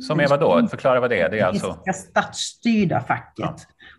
Som 0.00 0.20
är 0.20 0.28
vad 0.28 0.40
då? 0.40 0.68
Förklara 0.68 1.00
vad 1.00 1.10
det 1.10 1.20
är. 1.20 1.30
Det 1.30 1.38
är 1.38 1.44
alltså... 1.44 1.82
statsstyrda 1.94 3.00
facket. 3.00 3.34
Ja. 3.36 3.56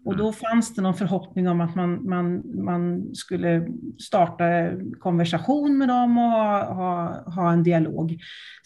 Och 0.09 0.17
då 0.17 0.33
fanns 0.33 0.75
det 0.75 0.81
någon 0.81 0.93
förhoppning 0.93 1.47
om 1.47 1.61
att 1.61 1.75
man, 1.75 2.09
man, 2.09 2.41
man 2.65 3.15
skulle 3.15 3.67
starta 3.99 4.43
konversation 4.99 5.77
med 5.77 5.87
dem 5.87 6.17
och 6.17 6.23
ha, 6.23 6.73
ha, 6.73 7.23
ha 7.31 7.51
en 7.51 7.63
dialog. 7.63 8.17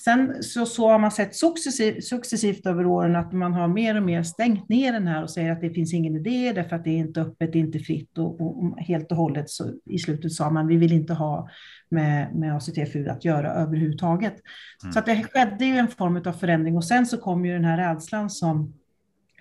Sen 0.04 0.44
så, 0.44 0.66
så 0.66 0.90
har 0.90 1.00
man 1.00 1.12
sett 1.12 1.36
successivt, 1.36 2.04
successivt 2.04 2.66
över 2.66 2.86
åren 2.86 3.16
att 3.16 3.34
man 3.34 3.54
har 3.54 3.68
mer 3.68 3.98
och 3.98 4.04
mer 4.04 4.24
stängt 4.24 4.70
ner 4.70 4.94
den 4.94 5.08
här 5.08 5.24
och 5.24 5.30
säger 5.30 5.52
att 5.52 5.62
det 5.62 5.70
finns 5.70 5.94
ingen 5.94 6.16
idé 6.16 6.52
därför 6.56 6.76
att 6.76 6.84
det 6.84 6.90
är 6.90 6.98
inte 6.98 7.22
öppet, 7.22 7.54
det 7.54 7.60
är 7.60 7.64
inte 7.64 7.80
fritt 7.80 8.18
och, 8.18 8.42
och 8.42 8.80
helt 8.80 9.12
och 9.12 9.18
hållet 9.18 9.50
så 9.50 9.64
i 9.86 10.00
slutet 10.00 10.32
sa 10.32 10.50
man 10.50 10.68
vi 10.68 10.78
vill 10.78 10.94
inte 10.94 11.14
ha 11.14 11.50
med, 11.90 12.36
med 12.36 12.56
ACTFU 12.56 13.08
att 13.08 13.26
göra 13.26 13.52
överhuvudtaget. 13.52 14.36
Mm. 14.84 14.94
Så 14.94 15.00
att 15.00 15.06
det 15.06 15.24
skedde 15.24 15.66
ju 15.66 15.78
en 15.78 15.88
form 15.88 16.22
av 16.26 16.34
förändring 16.34 16.78
och 16.78 16.86
sen 16.86 17.06
så 17.06 17.18
kom 17.18 17.46
ju 17.46 17.54
den 17.54 17.66
här 17.66 17.78
rädslan 17.78 18.30
som 18.30 18.74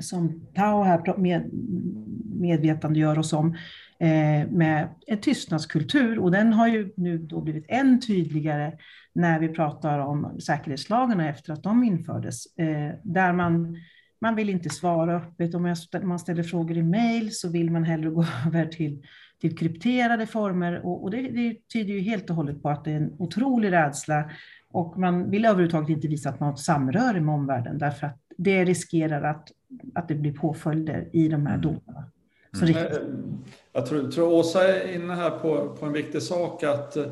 som 0.03 0.47
Tao 0.55 0.83
här 0.83 1.19
med, 1.19 1.51
medvetandegör 2.41 3.19
oss 3.19 3.33
om 3.33 3.57
eh, 3.99 4.51
med 4.51 4.89
en 5.07 5.19
tystnadskultur 5.19 6.19
och 6.19 6.31
den 6.31 6.53
har 6.53 6.69
ju 6.69 6.93
nu 6.97 7.19
då 7.19 7.41
blivit 7.41 7.65
än 7.69 8.01
tydligare 8.01 8.73
när 9.13 9.41
vi 9.41 9.49
pratar 9.49 9.99
om 9.99 10.41
säkerhetslagarna 10.41 11.29
efter 11.29 11.53
att 11.53 11.63
de 11.63 11.85
infördes, 11.85 12.57
eh, 12.57 12.91
där 13.03 13.33
man 13.33 13.77
man 14.23 14.35
vill 14.35 14.51
inte 14.51 14.71
svara 14.71 15.17
öppet. 15.17 15.55
Om 15.55 15.75
man 16.03 16.19
ställer 16.19 16.43
frågor 16.43 16.77
i 16.77 16.83
mejl 16.83 17.33
så 17.33 17.49
vill 17.49 17.71
man 17.71 17.85
hellre 17.85 18.11
gå 18.11 18.25
över 18.47 18.67
till, 18.67 19.03
till 19.41 19.59
krypterade 19.59 20.27
former. 20.27 20.87
Och, 20.87 21.03
och 21.03 21.11
det, 21.11 21.23
det, 21.23 21.69
tyder 21.73 21.95
ju 21.95 22.01
helt 22.01 22.31
och 22.31 22.37
hållet 22.37 22.63
på 22.63 22.69
att 22.69 22.85
det 22.85 22.91
är 22.91 22.97
en 22.97 23.13
otrolig 23.19 23.73
rädsla. 23.73 24.31
Och 24.73 24.99
man 24.99 25.31
vill 25.31 25.45
överhuvudtaget 25.45 25.89
inte 25.91 26.09
visa 26.09 26.29
att 26.29 26.41
man 26.41 26.47
har 26.47 26.55
ett 26.55 26.61
samröre 26.61 27.21
med 27.21 27.35
omvärlden 27.35 27.79
därför 27.79 28.07
att 28.07 28.19
det 28.37 28.65
riskerar 28.65 29.23
att, 29.23 29.49
att 29.95 30.09
det 30.09 30.15
blir 30.15 30.33
påföljder 30.33 31.09
i 31.13 31.29
de 31.29 31.47
här 31.47 31.55
mm. 31.55 31.61
domarna. 31.61 32.05
Så 32.53 32.65
mm. 32.65 32.75
riktigt. 32.75 33.01
Jag 33.73 33.87
tror, 33.87 34.11
tror 34.11 34.33
Åsa 34.33 34.69
är 34.69 34.95
inne 34.95 35.15
här 35.15 35.31
på, 35.31 35.77
på 35.81 35.87
en 35.87 35.93
viktig 35.93 36.23
sak 36.23 36.63
att 36.63 36.97
eh, 36.97 37.07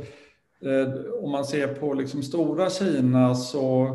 om 1.22 1.30
man 1.30 1.44
ser 1.44 1.68
på 1.68 1.94
liksom 1.94 2.22
stora 2.22 2.70
Kina 2.70 3.34
så 3.34 3.88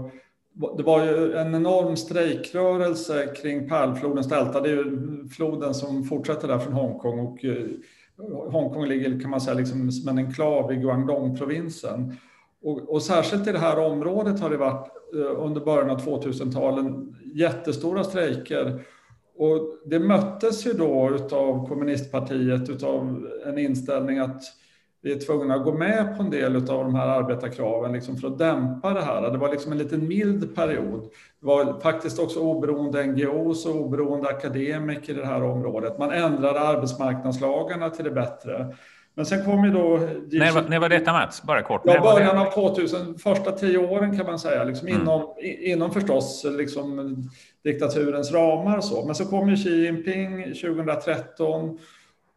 det 0.78 0.84
var 0.84 1.06
ju 1.06 1.34
en 1.34 1.56
enorm 1.56 1.98
strejkrörelse 1.98 3.28
kring 3.42 3.70
Pärlflodens 3.70 4.30
delta. 4.30 4.62
Det 4.62 4.70
är 4.70 4.74
ju 4.74 5.28
floden 5.28 5.74
som 5.74 6.04
fortsätter 6.04 6.48
där 6.48 6.60
från 6.60 6.74
Hongkong 6.74 7.20
och 7.20 7.46
eh, 7.46 7.66
Hongkong 8.52 8.86
ligger 8.86 9.20
kan 9.20 9.30
man 9.30 9.42
säga 9.42 9.54
liksom 9.54 9.92
som 9.92 10.10
en 10.10 10.18
enklav 10.18 10.74
i 10.74 10.76
Guangdong-provinsen. 10.76 12.16
Och, 12.64 12.94
och, 12.94 13.02
särskilt 13.02 13.48
i 13.48 13.52
det 13.52 13.60
här 13.60 13.80
området 13.80 14.40
har 14.40 14.50
det 14.50 14.58
varit 14.58 14.88
Eh, 15.14 15.44
under 15.44 15.62
början 15.62 15.90
av 15.90 16.06
2000-talet 16.06 16.86
jättestora 17.34 18.04
strejker. 18.04 18.82
Och 19.38 19.60
det 19.86 20.00
möttes 20.00 20.68
ju 20.68 20.74
då 20.74 21.18
av 21.32 21.68
kommunistpartiet 21.68 22.84
av 22.84 23.28
en 23.46 23.58
inställning 23.58 24.20
att 24.20 24.42
vi 25.02 25.12
är 25.12 25.20
tvungna 25.20 25.56
att 25.56 25.64
gå 25.64 25.74
med 25.74 26.18
på 26.18 26.24
en 26.24 26.30
del 26.30 26.56
av 26.56 26.64
de 26.64 26.96
här 26.96 27.08
arbetarkraven 27.08 27.94
liksom 27.94 28.18
för 28.18 28.28
att 28.28 28.38
dämpa 28.38 28.94
det 28.94 29.02
här. 29.02 29.32
Det 29.32 29.38
var 29.38 29.52
liksom 29.52 29.72
en 29.72 29.78
liten 29.78 30.08
mild 30.08 30.56
period. 30.56 31.02
Det 31.40 31.48
var 31.48 31.80
faktiskt 31.80 32.20
också 32.20 32.40
oberoende 32.40 33.06
NGOs 33.06 33.66
och 33.66 33.76
oberoende 33.76 34.30
akademiker 34.30 35.14
i 35.14 35.18
det 35.18 35.26
här 35.26 35.44
området. 35.44 35.98
Man 35.98 36.12
ändrade 36.12 36.60
arbetsmarknadslagarna 36.60 37.90
till 37.90 38.06
det 38.06 38.12
bättre. 38.12 38.76
Men 39.16 39.26
sen 39.26 39.46
kom 39.46 39.66
ju 39.66 39.72
då... 39.72 40.00
När 40.32 40.52
var, 40.52 40.62
när 40.70 40.80
var 40.80 40.90
detta 40.90 41.14
Mats? 41.14 41.44
Bara 41.44 41.62
kort. 41.62 41.82
Ja, 41.86 42.02
början 42.02 42.38
av 42.38 42.52
2000, 42.52 43.18
första 43.18 43.52
tio 43.52 43.78
åren 43.78 44.18
kan 44.18 44.26
man 44.26 44.40
säga, 44.40 44.64
liksom 44.64 44.88
mm. 44.88 45.02
inom, 45.02 45.34
inom 45.42 45.92
förstås 45.92 46.46
liksom 46.58 47.16
diktaturens 47.64 48.32
ramar. 48.32 48.82
Så. 48.82 49.06
Men 49.06 49.16
så 49.16 49.26
kom 49.26 49.50
ju 49.50 49.56
Xi 49.56 49.86
Jinping 49.86 50.44
2013 50.44 51.80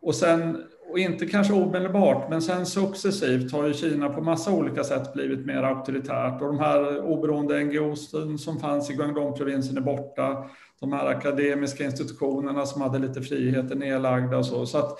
och 0.02 0.14
sen, 0.14 0.64
och 0.90 0.98
inte 0.98 1.26
kanske 1.26 1.52
omedelbart, 1.52 2.30
men 2.30 2.42
sen 2.42 2.66
successivt 2.66 3.52
har 3.52 3.66
ju 3.66 3.74
Kina 3.74 4.08
på 4.08 4.20
massa 4.20 4.52
olika 4.52 4.84
sätt 4.84 5.12
blivit 5.12 5.46
mer 5.46 5.62
auktoritärt 5.62 6.42
och 6.42 6.48
de 6.48 6.58
här 6.58 7.00
oberoende 7.00 7.64
NGOs 7.64 8.14
som 8.44 8.60
fanns 8.60 8.90
i 8.90 8.94
Guangdong-provinsen 8.94 9.76
är 9.76 9.80
borta. 9.80 10.44
De 10.80 10.92
här 10.92 11.06
akademiska 11.06 11.84
institutionerna 11.84 12.66
som 12.66 12.82
hade 12.82 12.98
lite 12.98 13.22
friheter 13.22 13.74
nedlagda 13.74 14.38
och 14.38 14.46
så. 14.46 14.66
så 14.66 14.78
att, 14.78 14.98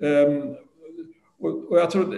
um, 0.00 0.56
och, 1.44 1.70
och 1.70 1.78
jag 1.78 1.90
tror 1.90 2.14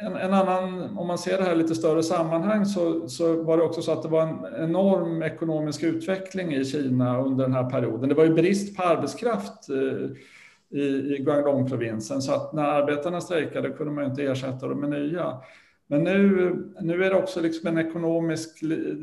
en, 0.00 0.16
en, 0.16 0.34
annan, 0.34 0.98
om 0.98 1.06
man 1.06 1.18
ser 1.18 1.38
det 1.38 1.44
här 1.44 1.52
i 1.52 1.56
lite 1.56 1.74
större 1.74 2.02
sammanhang 2.02 2.66
så, 2.66 3.08
så 3.08 3.42
var 3.42 3.56
det 3.56 3.62
också 3.62 3.82
så 3.82 3.92
att 3.92 4.02
det 4.02 4.08
var 4.08 4.22
en 4.22 4.64
enorm 4.64 5.22
ekonomisk 5.22 5.82
utveckling 5.82 6.54
i 6.54 6.64
Kina 6.64 7.20
under 7.20 7.44
den 7.44 7.54
här 7.54 7.70
perioden. 7.70 8.08
Det 8.08 8.14
var 8.14 8.24
ju 8.24 8.34
brist 8.34 8.76
på 8.76 8.82
arbetskraft 8.82 9.68
eh, 9.68 10.10
i, 10.78 10.82
i 10.82 11.18
Guangdong-provinsen 11.18 12.22
så 12.22 12.32
att 12.32 12.52
när 12.52 12.62
arbetarna 12.64 13.20
strejkade 13.20 13.70
kunde 13.70 13.92
man 13.92 14.04
inte 14.04 14.22
ersätta 14.22 14.68
dem 14.68 14.80
med 14.80 14.90
nya. 14.90 15.38
Men 15.90 16.04
nu, 16.04 16.54
nu 16.80 17.04
är 17.04 17.10
det 17.10 17.16
också 17.16 17.40
liksom 17.40 17.68
en 17.68 17.86
ekonomisk 17.86 18.62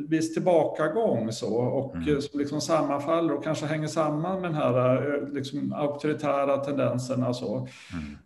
viss 0.10 0.34
tillbakagång 0.34 1.32
så, 1.32 1.56
och 1.56 1.96
mm. 1.96 2.22
som 2.22 2.39
liksom 2.39 2.62
sammanfaller 2.62 3.34
och 3.34 3.44
kanske 3.44 3.65
hänger 3.65 3.88
samman 3.88 4.42
med 4.42 4.50
den 4.50 4.62
här 4.62 5.30
liksom, 5.34 5.74
auktoritära 5.74 6.58
tendenserna. 6.58 7.34
Så, 7.34 7.56
mm. 7.56 7.68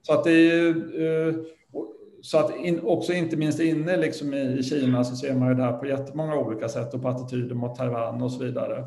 så 0.01 0.13
att 0.13 0.23
det 0.23 0.31
är, 0.31 0.75
så 2.21 2.37
att 2.37 2.55
in, 2.55 2.79
också 2.83 3.13
inte 3.13 3.37
minst 3.37 3.59
inne 3.59 3.97
liksom 3.97 4.33
i 4.33 4.63
Kina 4.63 5.03
så 5.03 5.15
ser 5.15 5.35
man 5.35 5.49
ju 5.49 5.55
det 5.55 5.63
här 5.63 5.77
på 5.77 5.85
jättemånga 5.85 6.35
olika 6.35 6.69
sätt 6.69 6.93
och 6.93 7.01
på 7.01 7.07
attityder 7.07 7.55
mot 7.55 7.75
Taiwan 7.75 8.21
och 8.21 8.31
så 8.31 8.43
vidare. 8.43 8.77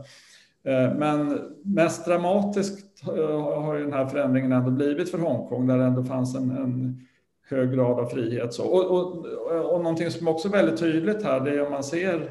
Eh, 0.64 0.95
men 0.99 1.38
mest 1.64 2.07
dramatiskt 2.07 3.05
har 3.05 3.75
ju 3.75 3.85
den 3.85 3.93
här 3.93 4.07
förändringen 4.07 4.52
ändå 4.52 4.71
blivit 4.71 5.11
för 5.11 5.19
Hongkong 5.19 5.67
där 5.67 5.79
det 5.79 5.85
ändå 5.85 6.05
fanns 6.05 6.37
en, 6.37 6.50
en 6.50 7.00
hög 7.53 7.73
grad 7.73 7.99
av 7.99 8.07
frihet. 8.07 8.55
Så. 8.55 8.65
Och, 8.65 8.91
och, 8.91 9.27
och 9.73 9.81
någonting 9.81 10.11
som 10.11 10.29
också 10.29 10.49
är 10.49 10.53
väldigt 10.53 10.81
tydligt 10.81 11.25
här, 11.25 11.41
det 11.41 11.51
är 11.51 11.65
om 11.65 11.71
man 11.71 11.85
ser 11.85 12.31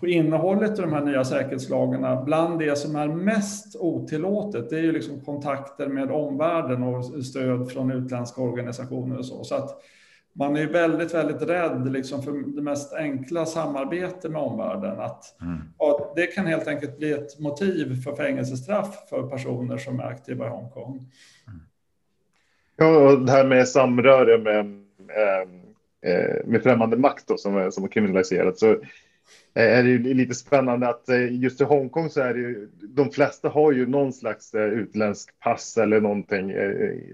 på 0.00 0.06
innehållet 0.06 0.78
i 0.78 0.82
de 0.82 0.92
här 0.92 1.04
nya 1.04 1.24
säkerhetslagarna, 1.24 2.22
bland 2.22 2.58
det 2.58 2.78
som 2.78 2.96
är 2.96 3.08
mest 3.08 3.76
otillåtet, 3.76 4.70
det 4.70 4.76
är 4.76 4.82
ju 4.82 4.92
liksom 4.92 5.20
kontakter 5.20 5.86
med 5.86 6.10
omvärlden 6.10 6.82
och 6.82 7.24
stöd 7.24 7.70
från 7.70 7.90
utländska 7.90 8.42
organisationer 8.42 9.18
och 9.18 9.26
så. 9.26 9.44
Så 9.44 9.54
att 9.54 9.82
man 10.32 10.56
är 10.56 10.66
väldigt, 10.66 11.14
väldigt 11.14 11.42
rädd 11.42 11.92
liksom 11.92 12.22
för 12.22 12.32
det 12.56 12.62
mest 12.62 12.92
enkla 12.92 13.46
samarbete 13.46 14.28
med 14.28 14.42
omvärlden. 14.42 15.00
Att, 15.00 15.40
mm. 15.40 15.58
det 16.16 16.26
kan 16.26 16.46
helt 16.46 16.68
enkelt 16.68 16.98
bli 16.98 17.12
ett 17.12 17.38
motiv 17.38 18.02
för 18.02 18.16
fängelsestraff 18.16 19.08
för 19.08 19.22
personer 19.22 19.78
som 19.78 20.00
är 20.00 20.04
aktiva 20.04 20.46
i 20.46 20.48
Hongkong. 20.48 20.94
Mm. 21.46 21.60
Ja, 22.76 22.96
och 22.96 23.26
det 23.26 23.32
här 23.32 23.46
med 23.46 23.68
samröre 23.68 24.38
med, 24.38 24.58
ehm, 24.58 25.60
eh, 26.02 26.46
med 26.46 26.62
främmande 26.62 26.96
makt 26.96 27.28
då, 27.28 27.36
som, 27.36 27.72
som 27.72 27.82
har 27.82 27.88
kriminaliserat. 27.88 28.58
Så 28.58 28.76
är 29.54 29.82
det 29.82 29.88
ju 29.88 30.14
lite 30.14 30.34
spännande 30.34 30.88
att 30.88 31.08
eh, 31.08 31.34
just 31.42 31.60
i 31.60 31.64
Hongkong 31.64 32.10
så 32.10 32.20
är 32.20 32.34
det 32.34 32.40
ju, 32.40 32.68
de 32.82 33.10
flesta 33.10 33.48
har 33.48 33.72
ju 33.72 33.86
någon 33.86 34.12
slags 34.12 34.54
eh, 34.54 34.68
utländsk 34.68 35.38
pass 35.38 35.76
eller 35.76 36.00
någonting, 36.00 36.52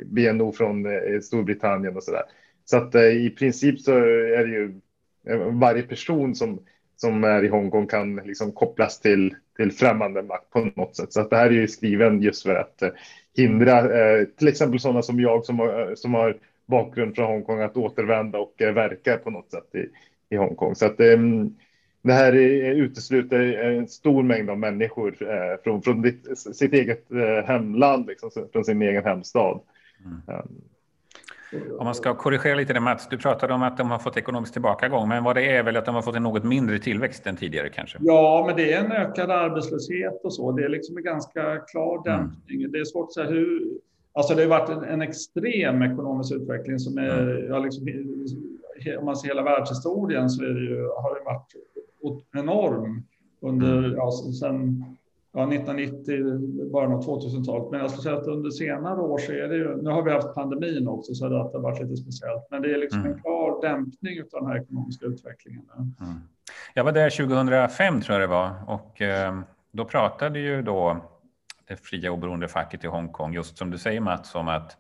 BNO 0.04 0.52
från 0.52 0.86
Storbritannien 1.22 1.96
och 1.96 2.02
så 2.02 2.10
där. 2.10 2.22
Så 2.64 2.76
att 2.76 2.94
i 2.94 3.30
princip 3.30 3.80
så 3.80 3.96
är 3.96 4.46
det 4.46 4.52
ju 4.52 4.80
varje 5.60 5.82
person 5.82 6.34
som, 6.34 6.60
som 7.02 7.24
är 7.24 7.44
i 7.44 7.48
Hongkong 7.48 7.86
kan 7.86 8.16
liksom 8.16 8.52
kopplas 8.52 9.00
till, 9.00 9.34
till 9.56 9.72
främmande 9.72 10.22
makt 10.22 10.50
på 10.50 10.70
något 10.74 10.96
sätt. 10.96 11.12
Så 11.12 11.20
att 11.20 11.30
det 11.30 11.36
här 11.36 11.46
är 11.46 11.50
ju 11.50 11.68
skriven 11.68 12.22
just 12.22 12.42
för 12.42 12.54
att 12.54 12.82
hindra 13.36 13.82
till 14.38 14.48
exempel 14.48 14.80
sådana 14.80 15.02
som 15.02 15.20
jag 15.20 15.44
som 15.44 15.58
har, 15.58 15.94
som 15.94 16.14
har 16.14 16.36
bakgrund 16.66 17.14
från 17.14 17.26
Hongkong 17.26 17.60
att 17.60 17.76
återvända 17.76 18.38
och 18.38 18.54
verka 18.58 19.16
på 19.16 19.30
något 19.30 19.50
sätt 19.50 19.74
i, 19.74 19.88
i 20.34 20.38
Hongkong. 20.38 20.74
Så 20.74 20.86
att 20.86 21.00
ehm, 21.00 21.56
det 22.02 22.12
här 22.12 22.32
utesluter 22.32 23.40
en 23.40 23.88
stor 23.88 24.22
mängd 24.22 24.50
av 24.50 24.58
människor 24.58 25.16
eh, 25.22 25.62
från, 25.64 25.82
från 25.82 26.02
ditt, 26.02 26.38
sitt 26.38 26.72
eget 26.72 27.10
eh, 27.12 27.44
hemland, 27.46 28.06
liksom, 28.06 28.30
från 28.52 28.64
sin 28.64 28.82
egen 28.82 29.04
hemstad. 29.04 29.60
Mm. 30.04 30.46
Om 31.78 31.84
man 31.84 31.94
ska 31.94 32.14
korrigera 32.14 32.54
lite 32.54 32.72
det 32.72 32.80
Mats, 32.80 33.08
du 33.08 33.18
pratade 33.18 33.54
om 33.54 33.62
att 33.62 33.76
de 33.76 33.90
har 33.90 33.98
fått 33.98 34.16
ekonomisk 34.16 34.52
tillbakagång, 34.52 35.08
men 35.08 35.24
vad 35.24 35.36
det 35.36 35.56
är 35.56 35.62
väl 35.62 35.76
att 35.76 35.84
de 35.84 35.94
har 35.94 36.02
fått 36.02 36.16
en 36.16 36.22
något 36.22 36.44
mindre 36.44 36.78
tillväxt 36.78 37.26
än 37.26 37.36
tidigare 37.36 37.68
kanske? 37.68 37.98
Ja, 38.00 38.44
men 38.46 38.56
det 38.56 38.72
är 38.72 38.84
en 38.84 38.92
ökad 38.92 39.30
arbetslöshet 39.30 40.20
och 40.24 40.34
så. 40.34 40.52
Det 40.52 40.64
är 40.64 40.68
liksom 40.68 40.96
en 40.96 41.02
ganska 41.02 41.58
klar 41.58 42.02
mm. 42.06 42.18
dämpning. 42.18 42.60
Mm. 42.60 42.72
Det 42.72 42.78
är 42.78 42.84
svårt 42.84 43.04
att 43.04 43.12
säga 43.14 43.26
hur. 43.26 43.62
Alltså, 44.14 44.34
det 44.34 44.42
har 44.42 44.48
varit 44.48 44.68
en, 44.68 44.84
en 44.84 45.02
extrem 45.02 45.82
ekonomisk 45.82 46.34
utveckling 46.34 46.78
som 46.78 46.98
är, 46.98 47.22
mm. 47.22 47.46
ja, 47.46 47.58
liksom, 47.58 47.88
om 48.98 49.04
man 49.04 49.16
ser 49.16 49.28
hela 49.28 49.42
världshistorien 49.42 50.30
så 50.30 50.42
det 50.42 50.48
ju, 50.48 50.82
har 50.82 51.14
det 51.14 51.24
varit 51.24 51.54
enorm 52.36 53.02
under, 53.40 53.78
mm. 53.78 53.92
ja, 53.96 54.10
sen 54.40 54.84
ja, 55.32 55.52
1990, 55.54 56.70
början 56.72 56.92
av 56.92 57.04
2000-talet. 57.06 57.70
Men 57.70 57.80
jag 57.80 57.90
skulle 57.90 58.02
säga 58.02 58.16
att 58.16 58.26
under 58.26 58.50
senare 58.50 59.00
år 59.00 59.18
så 59.18 59.32
är 59.32 59.48
det 59.48 59.56
ju, 59.56 59.82
nu 59.82 59.90
har 59.90 60.02
vi 60.02 60.10
haft 60.10 60.34
pandemin 60.34 60.88
också 60.88 61.14
så 61.14 61.28
det 61.28 61.36
har 61.36 61.58
varit 61.58 61.82
lite 61.82 61.96
speciellt, 61.96 62.46
men 62.50 62.62
det 62.62 62.74
är 62.74 62.78
liksom 62.78 63.00
mm. 63.00 63.12
en 63.12 63.20
klar 63.20 63.62
dämpning 63.62 64.20
av 64.20 64.40
den 64.40 64.46
här 64.46 64.62
ekonomiska 64.62 65.06
utvecklingen. 65.06 65.62
Mm. 66.00 66.14
Jag 66.74 66.84
var 66.84 66.92
där 66.92 67.10
2005 67.10 68.00
tror 68.00 68.20
jag 68.20 68.30
det 68.30 68.34
var 68.34 68.54
och 68.66 69.02
eh, 69.02 69.40
då 69.72 69.84
pratade 69.84 70.38
ju 70.38 70.62
då 70.62 70.96
det 71.68 71.76
fria 71.76 72.10
oberoende 72.10 72.48
facket 72.48 72.84
i 72.84 72.86
Hongkong, 72.86 73.34
just 73.34 73.58
som 73.58 73.70
du 73.70 73.78
säger 73.78 74.00
Mats, 74.00 74.34
om 74.34 74.48
att 74.48 74.76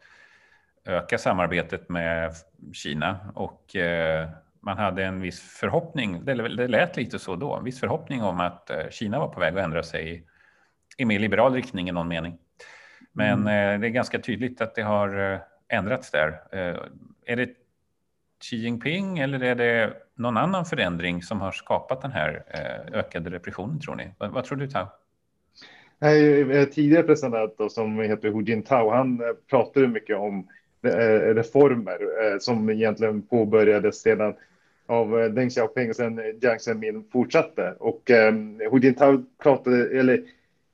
öka 0.84 1.18
samarbetet 1.18 1.88
med 1.88 2.32
Kina 2.72 3.18
och 3.34 3.76
eh, 3.76 4.28
man 4.60 4.78
hade 4.78 5.04
en 5.04 5.20
viss 5.20 5.40
förhoppning, 5.40 6.24
det, 6.24 6.34
lät 6.68 6.96
lite 6.96 7.18
så 7.18 7.36
då, 7.36 7.54
en 7.56 7.64
viss 7.64 7.80
förhoppning 7.80 8.22
om 8.22 8.40
att 8.40 8.70
eh, 8.70 8.88
Kina 8.90 9.18
var 9.18 9.28
på 9.28 9.40
väg 9.40 9.58
att 9.58 9.64
ändra 9.64 9.82
sig 9.82 10.26
i, 10.98 11.04
mer 11.04 11.18
liberal 11.18 11.54
riktning 11.54 11.88
i 11.88 11.92
någon 11.92 12.08
mening. 12.08 12.38
Men 13.12 13.40
mm. 13.40 13.74
Eh, 13.74 13.80
det 13.80 13.86
är 13.86 13.90
ganska 13.90 14.18
tydligt 14.18 14.60
att 14.60 14.74
det 14.74 14.82
har 14.82 15.40
ändrats 15.68 16.10
där. 16.10 16.40
Är 17.26 17.36
det 17.36 17.48
Xi 18.42 18.56
Jinping 18.56 19.18
eller 19.18 19.42
är 19.42 19.54
det 19.54 19.92
någon 20.14 20.36
annan 20.36 20.64
förändring 20.64 21.22
som 21.22 21.40
har 21.40 21.52
skapat 21.52 22.02
den 22.02 22.12
här 22.12 22.44
ökade 22.92 23.30
repressionen 23.30 23.80
tror 23.80 23.94
ni? 23.94 24.14
Vad, 24.18 24.30
vad 24.30 24.44
tror 24.44 24.58
du 24.58 24.68
Tao? 24.68 24.86
Tidigare 26.72 27.02
president 27.02 27.54
då, 27.58 27.68
som 27.68 28.00
heter 28.00 28.28
Hu 28.28 28.42
Jintao, 28.42 28.90
han 28.90 29.22
pratade 29.50 29.88
mycket 29.88 30.16
om 30.16 30.48
reformer 31.34 31.98
som 32.38 32.70
egentligen 32.70 33.22
påbörjades 33.22 34.00
sedan 34.00 34.34
av 34.86 35.20
eh, 35.20 35.30
Deng 35.30 35.50
Xiaoping 35.50 35.90
och 35.90 35.96
sen 35.96 36.20
Jiang 36.42 36.58
Zemin 36.58 37.04
fortsatte. 37.12 37.74
Och 37.78 38.10
eh, 38.10 38.34
Hu 38.70 38.78
Jintao 38.82 39.24
pratade, 39.42 39.98
eller 39.98 40.22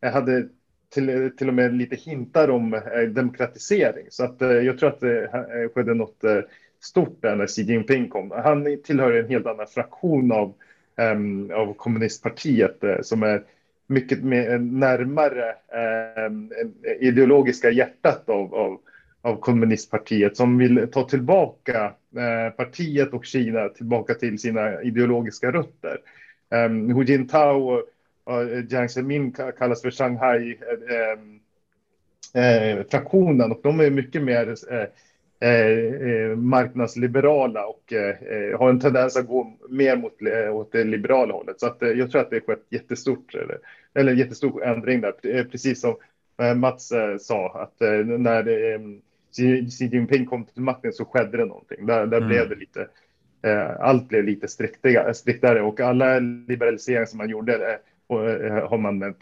jag 0.00 0.12
hade 0.12 0.48
till, 0.94 1.30
till 1.37 1.48
och 1.48 1.54
med 1.54 1.74
lite 1.74 1.96
hintar 1.96 2.50
om 2.50 2.74
eh, 2.74 3.00
demokratisering. 3.08 4.06
Så 4.11 4.24
att 4.24 4.42
eh, 4.42 4.50
jag 4.50 4.78
tror 4.78 4.88
att 4.88 5.02
eh, 5.02 5.08
det 5.08 5.62
eh, 5.62 5.68
skedde 5.74 5.94
något 5.94 6.24
eh, 6.24 6.40
stort 6.80 7.22
där 7.22 7.37
när 7.37 7.46
Xi 7.46 7.62
Jinping 7.62 8.08
kom. 8.08 8.30
Han 8.30 8.82
tillhör 8.84 9.12
en 9.12 9.28
helt 9.28 9.46
annan 9.46 9.66
fraktion 9.66 10.32
av, 10.32 10.54
um, 10.96 11.50
av 11.50 11.74
kommunistpartiet 11.74 12.84
uh, 12.84 13.00
som 13.02 13.22
är 13.22 13.42
mycket 13.87 14.24
mer, 14.24 14.52
eh, 14.52 14.61
närmare 14.61 15.54
um, 16.26 16.52
ideologiska 17.00 17.70
hjärtat 17.70 18.28
av, 18.28 18.54
av 18.54 18.80
av 19.22 19.37
kommunistpartiet 19.40 20.37
som 20.37 20.58
vill 20.58 20.88
ta 20.92 21.08
tillbaka 21.08 21.92
eh, 22.16 22.52
partiet 22.56 23.12
och 23.12 23.24
Kina 23.24 23.68
tillbaka 23.68 24.14
till 24.14 24.38
sina 24.38 24.82
ideologiska 24.82 25.52
rötter. 25.52 25.98
Um, 26.50 26.90
Hu 26.94 27.04
Jintao 27.04 27.82
Jiang 28.68 28.88
Zemin 28.88 29.32
kallas 29.58 29.82
för 29.82 29.90
Shanghai 29.90 30.58
eh, 30.90 32.42
eh, 32.44 32.86
fraktionen 32.90 33.52
och 33.52 33.60
de 33.62 33.80
är 33.80 33.90
mycket 33.90 34.22
mer 34.22 34.54
eh, 34.70 35.50
eh, 35.50 36.36
marknadsliberala 36.36 37.66
och 37.66 37.92
eh, 37.92 38.58
har 38.58 38.70
en 38.70 38.80
tendens 38.80 39.16
att 39.16 39.26
gå 39.26 39.56
mer 39.68 39.96
mot, 39.96 40.22
åt 40.52 40.72
det 40.72 40.84
liberala 40.84 41.34
hållet. 41.34 41.60
Så 41.60 41.66
att, 41.66 41.76
jag 41.80 42.10
tror 42.10 42.20
att 42.20 42.30
det 42.30 42.36
är 42.36 42.40
skett 42.40 42.66
jättestort, 42.70 43.34
eller, 43.34 43.58
eller 43.94 44.12
jättestor 44.12 44.64
ändring 44.64 45.00
där, 45.00 45.44
precis 45.44 45.80
som 45.80 45.96
Mats 46.56 46.92
sa, 47.18 47.60
att 47.62 47.80
när 48.06 48.42
det, 48.42 48.80
Xi 49.70 49.84
Jinping 49.92 50.26
kom 50.26 50.44
till 50.44 50.62
makten 50.62 50.92
så 50.92 51.04
skedde 51.04 51.36
det 51.36 51.44
någonting. 51.44 51.86
Där, 51.86 52.06
där 52.06 52.16
mm. 52.16 52.28
blev 52.28 52.48
det 52.48 52.54
lite, 52.54 52.88
eh, 53.42 53.80
allt 53.80 54.08
blev 54.08 54.24
lite 54.24 54.48
striktare, 54.48 55.14
striktare 55.14 55.62
och 55.62 55.80
alla 55.80 56.18
liberaliseringar 56.18 57.06
som 57.06 57.18
man 57.18 57.28
gjorde 57.28 57.78
eh, 58.11 58.47
eh 58.47 58.68
har 58.68 58.79
man 58.79 59.03
eh, 59.03 59.12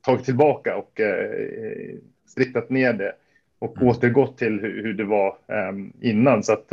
tagit 0.00 0.24
tillbaka 0.24 0.76
och 0.76 1.00
eh, 1.00 1.96
striktat 2.26 2.70
ner 2.70 2.92
det 2.92 3.12
och 3.58 3.76
mm. 3.76 3.88
återgått 3.88 4.38
till 4.38 4.60
hur, 4.60 4.82
hur 4.82 4.94
det 4.94 5.04
var 5.04 5.28
eh, 5.28 5.72
innan. 6.00 6.42
Så 6.42 6.52
att 6.52 6.72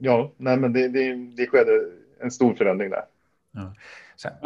ja, 0.00 0.30
nej, 0.36 0.56
men 0.56 0.72
det, 0.72 0.88
det, 0.88 1.14
det 1.36 1.46
skedde 1.46 1.72
en 2.20 2.30
stor 2.30 2.54
förändring 2.54 2.90
där. 2.90 3.04
Ja. 3.52 3.72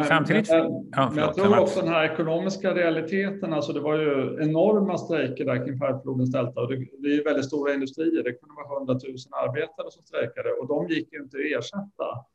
Samtidigt... 0.07 0.49
Men, 0.49 0.89
ja, 0.91 1.09
men 1.09 1.17
jag 1.17 1.35
tror 1.35 1.59
också 1.59 1.79
den 1.79 1.89
här 1.89 2.13
ekonomiska 2.13 2.73
realiteten, 2.73 3.53
alltså 3.53 3.73
det 3.73 3.79
var 3.79 3.97
ju 3.97 4.37
enorma 4.41 4.97
strejker 4.97 5.45
där 5.45 5.65
kring 5.65 5.79
Skärflodens 5.79 6.31
delta 6.31 6.61
och 6.61 6.67
det, 6.67 6.75
det 6.75 7.07
är 7.07 7.13
ju 7.13 7.23
väldigt 7.23 7.45
stora 7.45 7.73
industrier. 7.73 8.23
Det 8.23 8.33
kunde 8.33 8.55
vara 8.55 8.77
100 8.77 8.93
000 8.93 9.01
arbetare 9.31 9.91
som 9.91 10.03
strejkade 10.03 10.49
och 10.49 10.67
de 10.67 10.87
gick 10.87 11.13
ju 11.13 11.19
inte 11.19 11.37
att 11.37 11.59
ersätta. 11.59 12.25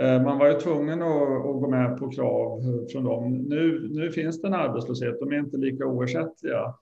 Eh, 0.00 0.22
man 0.22 0.38
var 0.38 0.48
ju 0.48 0.54
tvungen 0.54 1.02
att, 1.02 1.22
att, 1.22 1.60
gå 1.60 1.68
med 1.68 1.98
på 1.98 2.10
krav 2.10 2.60
från 2.92 3.04
dem. 3.04 3.32
Nu, 3.32 3.88
nu 3.92 4.10
finns 4.10 4.40
det 4.40 4.48
en 4.48 4.54
arbetslöshet, 4.54 5.20
de 5.20 5.32
är 5.32 5.38
inte 5.38 5.56
lika 5.56 5.86
oersättliga. 5.86 6.74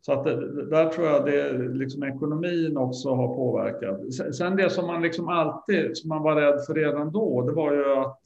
Så 0.00 0.12
att 0.12 0.24
det, 0.24 0.66
där 0.66 0.88
tror 0.88 1.06
jag 1.06 1.24
det 1.26 1.58
liksom 1.68 2.02
ekonomin 2.02 2.76
också 2.76 3.14
har 3.14 3.34
påverkat. 3.34 4.14
Sen 4.34 4.56
det 4.56 4.70
som 4.70 4.86
man 4.86 5.02
liksom 5.02 5.28
alltid, 5.28 5.96
som 5.96 6.08
man 6.08 6.22
var 6.22 6.36
rädd 6.36 6.64
för 6.66 6.74
redan 6.74 7.12
då, 7.12 7.42
det 7.42 7.52
var 7.52 7.72
ju 7.72 7.94
att 7.94 8.20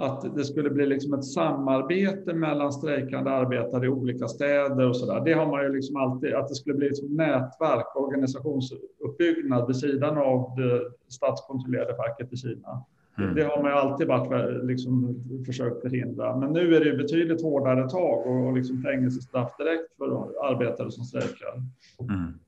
att 0.00 0.34
det 0.34 0.44
skulle 0.44 0.70
bli 0.70 0.86
liksom 0.86 1.14
ett 1.14 1.24
samarbete 1.24 2.34
mellan 2.34 2.72
strejkande 2.72 3.30
arbetare 3.30 3.86
i 3.86 3.88
olika 3.88 4.28
städer 4.28 4.88
och 4.88 4.96
så 4.96 5.12
där. 5.12 5.24
Det 5.24 5.32
har 5.32 5.46
man 5.46 5.62
ju 5.62 5.72
liksom 5.72 5.96
alltid, 5.96 6.34
att 6.34 6.48
det 6.48 6.54
skulle 6.54 6.74
bli 6.74 6.86
ett 6.86 7.10
nätverk, 7.10 7.96
organisationsuppbyggnad 7.96 9.66
vid 9.66 9.76
sidan 9.76 10.18
av 10.18 10.56
det 10.56 10.80
statskontrollerade 11.08 11.94
facket 11.96 12.32
i 12.32 12.36
Kina. 12.36 12.84
Mm. 13.18 13.34
Det 13.34 13.42
har 13.42 13.62
man 13.62 13.72
alltid 13.72 14.06
varit 14.06 14.64
liksom 14.64 15.24
försökt 15.46 15.80
förhindra. 15.80 16.36
Men 16.36 16.52
nu 16.52 16.76
är 16.76 16.84
det 16.84 16.96
betydligt 16.96 17.42
hårdare 17.42 17.90
tag 17.90 18.26
och 18.26 18.52
liksom 18.52 18.82
fängelsestraff 18.82 19.56
direkt 19.56 19.96
för 19.96 20.06
arbetare 20.50 20.90
som 20.90 21.04
strejkar. 21.04 21.52
Mm. 22.00 22.38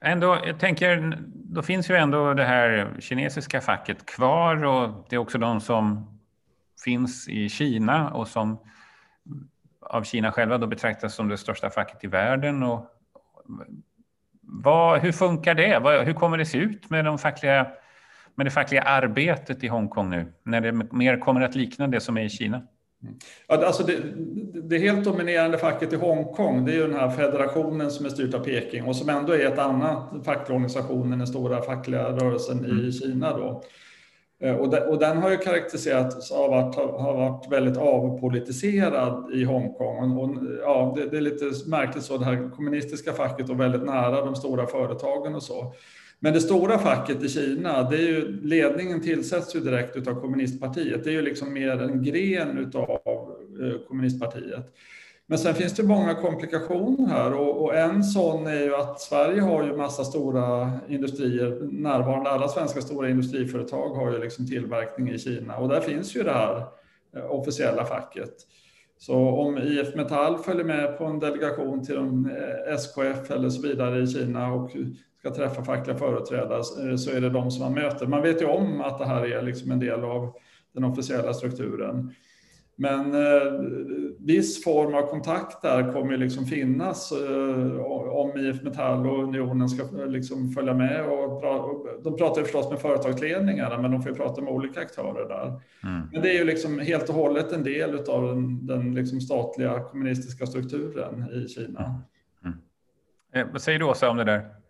Ändå, 0.00 0.38
jag 0.46 0.60
tänker, 0.60 1.18
då 1.34 1.62
finns 1.62 1.90
ju 1.90 1.94
ändå 1.94 2.34
det 2.34 2.44
här 2.44 2.96
kinesiska 2.98 3.60
facket 3.60 4.06
kvar 4.06 4.64
och 4.64 5.06
det 5.08 5.16
är 5.16 5.20
också 5.20 5.38
de 5.38 5.60
som 5.60 6.06
finns 6.84 7.28
i 7.28 7.48
Kina 7.48 8.10
och 8.10 8.28
som 8.28 8.58
av 9.80 10.02
Kina 10.02 10.32
själva 10.32 10.58
då 10.58 10.66
betraktas 10.66 11.14
som 11.14 11.28
det 11.28 11.36
största 11.36 11.70
facket 11.70 12.04
i 12.04 12.06
världen. 12.06 12.62
Och 12.62 12.86
vad, 14.40 15.00
hur 15.00 15.12
funkar 15.12 15.54
det? 15.54 15.78
Vad, 15.78 16.04
hur 16.04 16.12
kommer 16.12 16.38
det 16.38 16.46
se 16.46 16.58
ut 16.58 16.90
med, 16.90 17.04
de 17.04 17.18
fackliga, 17.18 17.66
med 18.34 18.46
det 18.46 18.50
fackliga 18.50 18.82
arbetet 18.82 19.64
i 19.64 19.68
Hongkong 19.68 20.10
nu 20.10 20.32
när 20.42 20.60
det 20.60 20.72
mer 20.72 21.20
kommer 21.20 21.40
att 21.40 21.54
likna 21.54 21.88
det 21.88 22.00
som 22.00 22.16
är 22.16 22.24
i 22.24 22.28
Kina? 22.28 22.62
Ja, 23.48 23.66
alltså 23.66 23.82
det, 23.82 23.96
det 24.62 24.78
helt 24.78 25.04
dominerande 25.04 25.58
facket 25.58 25.92
i 25.92 25.96
Hongkong 25.96 26.64
det 26.64 26.72
är 26.72 26.76
ju 26.76 26.86
den 26.86 27.00
här 27.00 27.10
federationen 27.10 27.90
som 27.90 28.06
är 28.06 28.10
styrd 28.10 28.34
av 28.34 28.44
Peking 28.44 28.84
och 28.84 28.96
som 28.96 29.08
ändå 29.08 29.32
är 29.32 29.46
ett 29.46 29.58
annat 29.58 30.24
facklig 30.24 30.54
organisation 30.54 31.12
än 31.12 31.18
den 31.18 31.26
stora 31.26 31.62
fackliga 31.62 32.02
rörelsen 32.02 32.64
mm. 32.64 32.86
i 32.86 32.92
Kina. 32.92 33.36
Då. 33.36 33.62
Eh, 34.40 34.54
och, 34.54 34.70
de, 34.70 34.78
och 34.78 34.98
den 34.98 35.16
har 35.16 35.30
ju 35.30 35.36
karaktäriserats 35.36 36.32
av 36.32 36.52
att 36.52 36.74
ha, 36.74 37.12
varit 37.12 37.52
väldigt 37.52 37.76
avpolitiserad 37.76 39.32
i 39.32 39.44
Hongkong. 39.44 40.18
Och, 40.18 40.36
ja, 40.60 40.94
det, 40.96 41.10
det, 41.10 41.16
är 41.16 41.20
lite 41.20 41.44
märkligt 41.66 42.04
så, 42.04 42.18
det 42.18 42.24
här 42.24 42.50
kommunistiska 42.50 43.12
facket 43.12 43.50
och 43.50 43.60
väldigt 43.60 43.84
nära 43.84 44.24
de 44.24 44.36
stora 44.36 44.66
företagen 44.66 45.34
och 45.34 45.42
så. 45.42 45.74
Men 46.24 46.32
det 46.32 46.40
stora 46.40 46.78
facket 46.78 47.22
i 47.22 47.28
Kina, 47.28 47.90
det 47.90 47.96
är 47.96 48.00
ju, 48.00 48.40
ledningen 48.42 49.00
tillsätts 49.00 49.56
ju 49.56 49.60
direkt 49.60 50.08
av 50.08 50.20
kommunistpartiet. 50.20 51.04
Det 51.04 51.10
är 51.10 51.14
ju 51.14 51.22
liksom 51.22 51.52
mer 51.52 51.82
en 51.82 52.02
gren 52.02 52.72
av 52.74 53.36
eh, 53.62 53.88
kommunistpartiet. 53.88 54.74
Men 55.26 55.38
sen 55.38 55.54
finns 55.54 55.72
det 55.72 55.82
många 55.82 56.14
komplikationer 56.14 57.06
här 57.06 57.32
och, 57.32 57.62
och, 57.62 57.74
en 57.74 58.04
sån 58.04 58.46
är 58.46 58.60
ju 58.60 58.74
att 58.74 59.00
Sverige 59.00 59.40
har 59.40 59.64
ju 59.64 59.76
massa 59.76 60.04
stora 60.04 60.70
industrier 60.88 61.68
närvarande. 61.72 62.30
Alla 62.30 62.48
svenska 62.48 62.80
stora 62.80 63.08
industriföretag 63.08 63.88
har 63.88 64.12
ju 64.12 64.18
liksom 64.18 64.46
tillverkning 64.46 65.10
i 65.10 65.18
Kina 65.18 65.56
och 65.56 65.68
där 65.68 65.80
finns 65.80 66.16
ju 66.16 66.22
det 66.22 66.32
här 66.32 66.56
eh, 67.16 67.30
officiella 67.30 67.84
facket. 67.84 68.34
Så 68.98 69.16
om 69.16 69.58
IF 69.58 69.94
Metall 69.94 70.38
följer 70.38 70.64
med 70.64 70.98
på 70.98 71.04
en 71.04 71.18
delegation 71.18 71.86
till 71.86 71.96
en 71.96 72.30
eh, 72.30 72.74
SKF 72.74 73.30
eller 73.30 73.48
så 73.48 73.62
vidare 73.62 74.02
i 74.02 74.06
Kina 74.06 74.52
och 74.52 74.70
ska 75.24 75.34
träffa 75.34 75.64
fackliga 75.64 75.96
företrädare 75.96 76.90
eh, 76.90 76.96
så 76.96 77.10
är 77.10 77.20
det 77.20 77.30
de 77.30 77.50
som 77.50 77.64
man 77.64 77.74
möter. 77.74 78.06
Man 78.06 78.22
vet 78.22 78.42
ju 78.42 78.46
om 78.46 78.80
att 78.80 78.98
det 78.98 79.06
här 79.06 79.32
är 79.32 79.42
liksom 79.42 79.70
en 79.70 79.80
del 79.80 80.04
av 80.04 80.34
den 80.72 80.84
officiella 80.84 81.34
strukturen. 81.34 82.14
Men 82.76 83.14
eh, 83.14 83.52
viss 84.18 84.64
form 84.64 84.94
av 84.94 85.06
kontakt 85.06 85.62
där 85.62 85.92
kommer 85.92 86.16
liksom 86.16 86.46
finnas 86.46 87.12
eh, 87.12 87.76
om 88.08 88.32
IF 88.36 88.62
Metall 88.62 89.06
och 89.06 89.22
Unionen 89.22 89.68
ska 89.68 90.02
eh, 90.02 90.06
liksom 90.06 90.50
följa 90.50 90.74
med. 90.74 91.06
Och 91.06 91.40
pra, 91.40 91.62
de 92.04 92.16
pratar 92.16 92.42
förstås 92.42 92.70
med 92.70 92.78
företagsledningarna, 92.78 93.78
men 93.82 93.90
de 93.90 94.02
får 94.02 94.10
prata 94.10 94.42
med 94.42 94.52
olika 94.52 94.80
aktörer 94.80 95.28
där. 95.28 95.46
Mm. 95.84 96.08
Men 96.12 96.22
det 96.22 96.30
är 96.30 96.38
ju 96.38 96.44
liksom 96.44 96.78
helt 96.78 97.08
och 97.08 97.14
hållet 97.14 97.52
en 97.52 97.64
del 97.64 97.98
av 98.08 98.26
den, 98.26 98.66
den 98.66 98.94
liksom 98.94 99.20
statliga 99.20 99.80
kommunistiska 99.80 100.46
strukturen 100.46 101.24
i 101.32 101.48
Kina. 101.48 102.02
Mm. 102.44 102.56
Eh, 103.34 103.52
vad 103.52 103.62
säger 103.62 103.78
du 103.78 103.84
Åsa 103.84 104.10
om 104.10 104.16
det 104.16 104.24
där? 104.24 104.63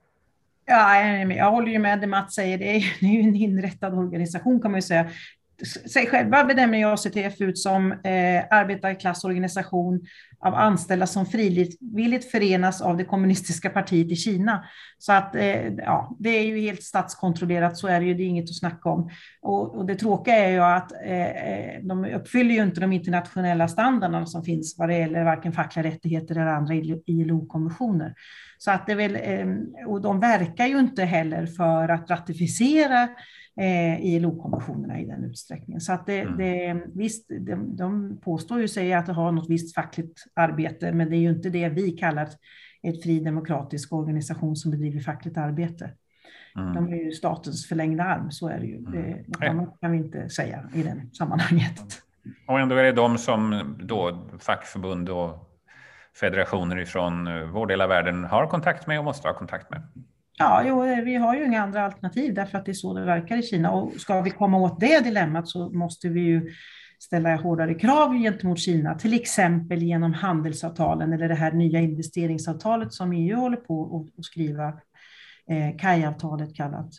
Ja, 0.66 1.04
jag 1.18 1.50
håller 1.50 1.72
ju 1.72 1.78
med 1.78 2.00
det 2.00 2.06
Mats 2.06 2.34
säger. 2.34 2.58
Det 2.58 2.76
är, 2.76 2.96
det 3.00 3.06
är 3.06 3.10
ju 3.10 3.20
en 3.20 3.36
inrättad 3.36 3.94
organisation 3.94 4.62
kan 4.62 4.70
man 4.70 4.78
ju 4.78 4.82
säga 4.82 5.10
sig 5.92 6.06
själva 6.06 6.44
benämner 6.44 6.78
ju 6.78 6.84
ACTF 6.84 7.40
ut 7.40 7.58
som 7.58 7.92
eh, 7.92 8.44
arbetarklassorganisation 8.50 10.00
av 10.40 10.54
anställda 10.54 11.06
som 11.06 11.26
frivilligt 11.26 12.30
förenas 12.30 12.82
av 12.82 12.96
det 12.96 13.04
kommunistiska 13.04 13.70
partiet 13.70 14.12
i 14.12 14.16
Kina. 14.16 14.64
Så 14.98 15.12
att 15.12 15.34
eh, 15.34 15.66
ja, 15.76 16.16
det 16.18 16.30
är 16.30 16.42
ju 16.42 16.60
helt 16.60 16.82
statskontrollerat, 16.82 17.78
så 17.78 17.88
är 17.88 18.00
det 18.00 18.06
ju, 18.06 18.14
det 18.14 18.22
är 18.22 18.26
inget 18.26 18.50
att 18.50 18.58
snacka 18.58 18.88
om. 18.88 19.10
Och, 19.42 19.76
och 19.76 19.86
det 19.86 19.94
tråkiga 19.94 20.36
är 20.36 20.50
ju 20.50 20.60
att 20.60 20.92
eh, 20.92 21.26
eh 21.26 21.82
de 21.82 22.04
uppfyller 22.04 22.54
ju 22.54 22.62
inte 22.62 22.80
de 22.80 22.92
internationella 22.92 23.68
standarderna 23.68 24.26
som 24.26 24.44
finns 24.44 24.78
vad 24.78 24.88
det 24.88 24.98
gäller 24.98 25.24
varken 25.24 25.52
fackliga 25.52 25.86
rättigheter 25.86 26.34
eller 26.34 26.50
andra 26.50 26.74
ILO-konventioner. 27.06 28.14
Så 28.58 28.70
att 28.70 28.86
det 28.86 28.94
väl, 28.94 29.16
eh, 29.22 29.86
och 29.86 30.00
de 30.00 30.20
verkar 30.20 30.66
ju 30.66 30.78
inte 30.78 31.04
heller 31.04 31.46
för 31.46 31.88
att 31.88 32.10
ratificera 32.10 33.08
eh, 33.60 34.06
ILO-konventionerna 34.06 35.00
i 35.00 35.06
den 35.06 35.24
utsträckningen. 35.24 35.80
Så 35.80 35.92
att 35.92 36.06
det, 36.06 36.20
mm. 36.20 36.36
det, 36.36 36.82
visst, 36.94 37.28
de, 37.28 37.76
de 37.76 38.20
påstår 38.24 38.60
ju 38.60 38.68
sig 38.68 38.92
att 38.92 39.08
ha 39.08 39.30
något 39.30 39.50
visst 39.50 39.74
fackligt 39.74 40.24
arbete, 40.34 40.92
men 40.92 41.10
det 41.10 41.16
är 41.16 41.20
ju 41.20 41.30
inte 41.30 41.50
det 41.50 41.68
vi 41.68 41.90
kallar 41.90 42.28
ett 42.82 43.02
fri 43.02 43.20
demokratisk 43.20 43.92
organisation 43.92 44.56
som 44.56 44.70
bedriver 44.70 45.00
fackligt 45.00 45.36
arbete. 45.36 45.90
Mm. 46.56 46.74
De 46.74 46.92
är 46.92 47.04
ju 47.04 47.12
statens 47.12 47.66
förlängda 47.68 48.04
arm, 48.04 48.30
så 48.30 48.48
är 48.48 48.58
det 48.58 48.66
ju. 48.66 48.76
Mm. 48.76 49.24
Det 49.26 49.48
annat 49.48 49.80
kan 49.80 49.92
vi 49.92 49.98
inte 49.98 50.28
säga 50.28 50.70
i 50.74 50.82
det 50.82 51.06
sammanhanget. 51.12 52.02
Och 52.46 52.60
ändå 52.60 52.76
är 52.76 52.82
det 52.82 52.92
de 52.92 53.18
som 53.18 53.74
då 53.80 54.28
fackförbund 54.38 55.08
och 55.08 55.50
federationer 56.20 56.84
från 56.84 57.26
eh, 57.26 57.42
vår 57.42 57.66
del 57.66 57.80
av 57.80 57.88
världen 57.88 58.24
har 58.24 58.46
kontakt 58.46 58.86
med 58.86 58.98
och 58.98 59.04
måste 59.04 59.28
ha 59.28 59.34
kontakt 59.34 59.70
med. 59.70 59.82
Ja, 60.38 60.62
jo, 60.66 60.80
vi 61.04 61.14
har 61.14 61.34
ju 61.34 61.44
inga 61.44 61.62
andra 61.62 61.84
alternativ 61.84 62.34
därför 62.34 62.58
att 62.58 62.64
det 62.64 62.72
är 62.72 62.74
så 62.74 62.94
det 62.94 63.04
verkar 63.04 63.36
i 63.36 63.42
Kina. 63.42 63.70
Och 63.70 63.92
ska 63.92 64.20
vi 64.20 64.30
komma 64.30 64.58
åt 64.58 64.80
det 64.80 65.04
dilemmat 65.04 65.48
så 65.48 65.70
måste 65.70 66.08
vi 66.08 66.20
ju 66.20 66.50
ställa 66.98 67.36
hårdare 67.36 67.74
krav 67.74 68.14
gentemot 68.14 68.58
Kina, 68.58 68.94
till 68.94 69.14
exempel 69.14 69.82
genom 69.82 70.12
handelsavtalen 70.12 71.12
eller 71.12 71.28
det 71.28 71.34
här 71.34 71.52
nya 71.52 71.80
investeringsavtalet 71.80 72.92
som 72.92 73.12
EU 73.12 73.36
håller 73.36 73.56
på 73.56 74.06
att 74.18 74.24
skriva, 74.24 74.68
eh, 75.48 75.76
KAI-avtalet 75.78 76.54
kallat, 76.54 76.90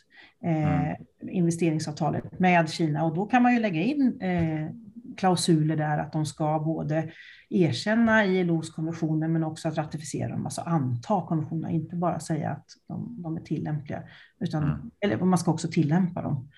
eh, 0.44 0.82
mm. 0.82 0.96
investeringsavtalet 1.28 2.38
med 2.38 2.70
Kina. 2.70 3.04
Och 3.04 3.14
då 3.14 3.26
kan 3.26 3.42
man 3.42 3.54
ju 3.54 3.60
lägga 3.60 3.82
in 3.82 4.20
eh, 4.20 4.70
klausuler 5.16 5.76
där 5.76 5.98
att 5.98 6.12
de 6.12 6.26
ska 6.26 6.58
både 6.58 7.10
erkänna 7.48 8.26
ILOs 8.26 8.70
konventioner 8.70 9.28
men 9.28 9.44
också 9.44 9.68
att 9.68 9.76
ratificera 9.78 10.28
dem, 10.28 10.44
alltså 10.44 10.60
anta 10.60 11.26
konventionerna, 11.26 11.70
inte 11.70 11.96
bara 11.96 12.20
säga 12.20 12.50
att 12.50 12.66
de, 12.88 13.22
de 13.22 13.36
är 13.36 13.40
tillämpliga, 13.40 14.02
utan, 14.40 14.64
mm. 14.64 14.90
eller 15.00 15.18
man 15.24 15.38
ska 15.38 15.50
också 15.50 15.68
tillämpa 15.68 16.22
dem. 16.22 16.48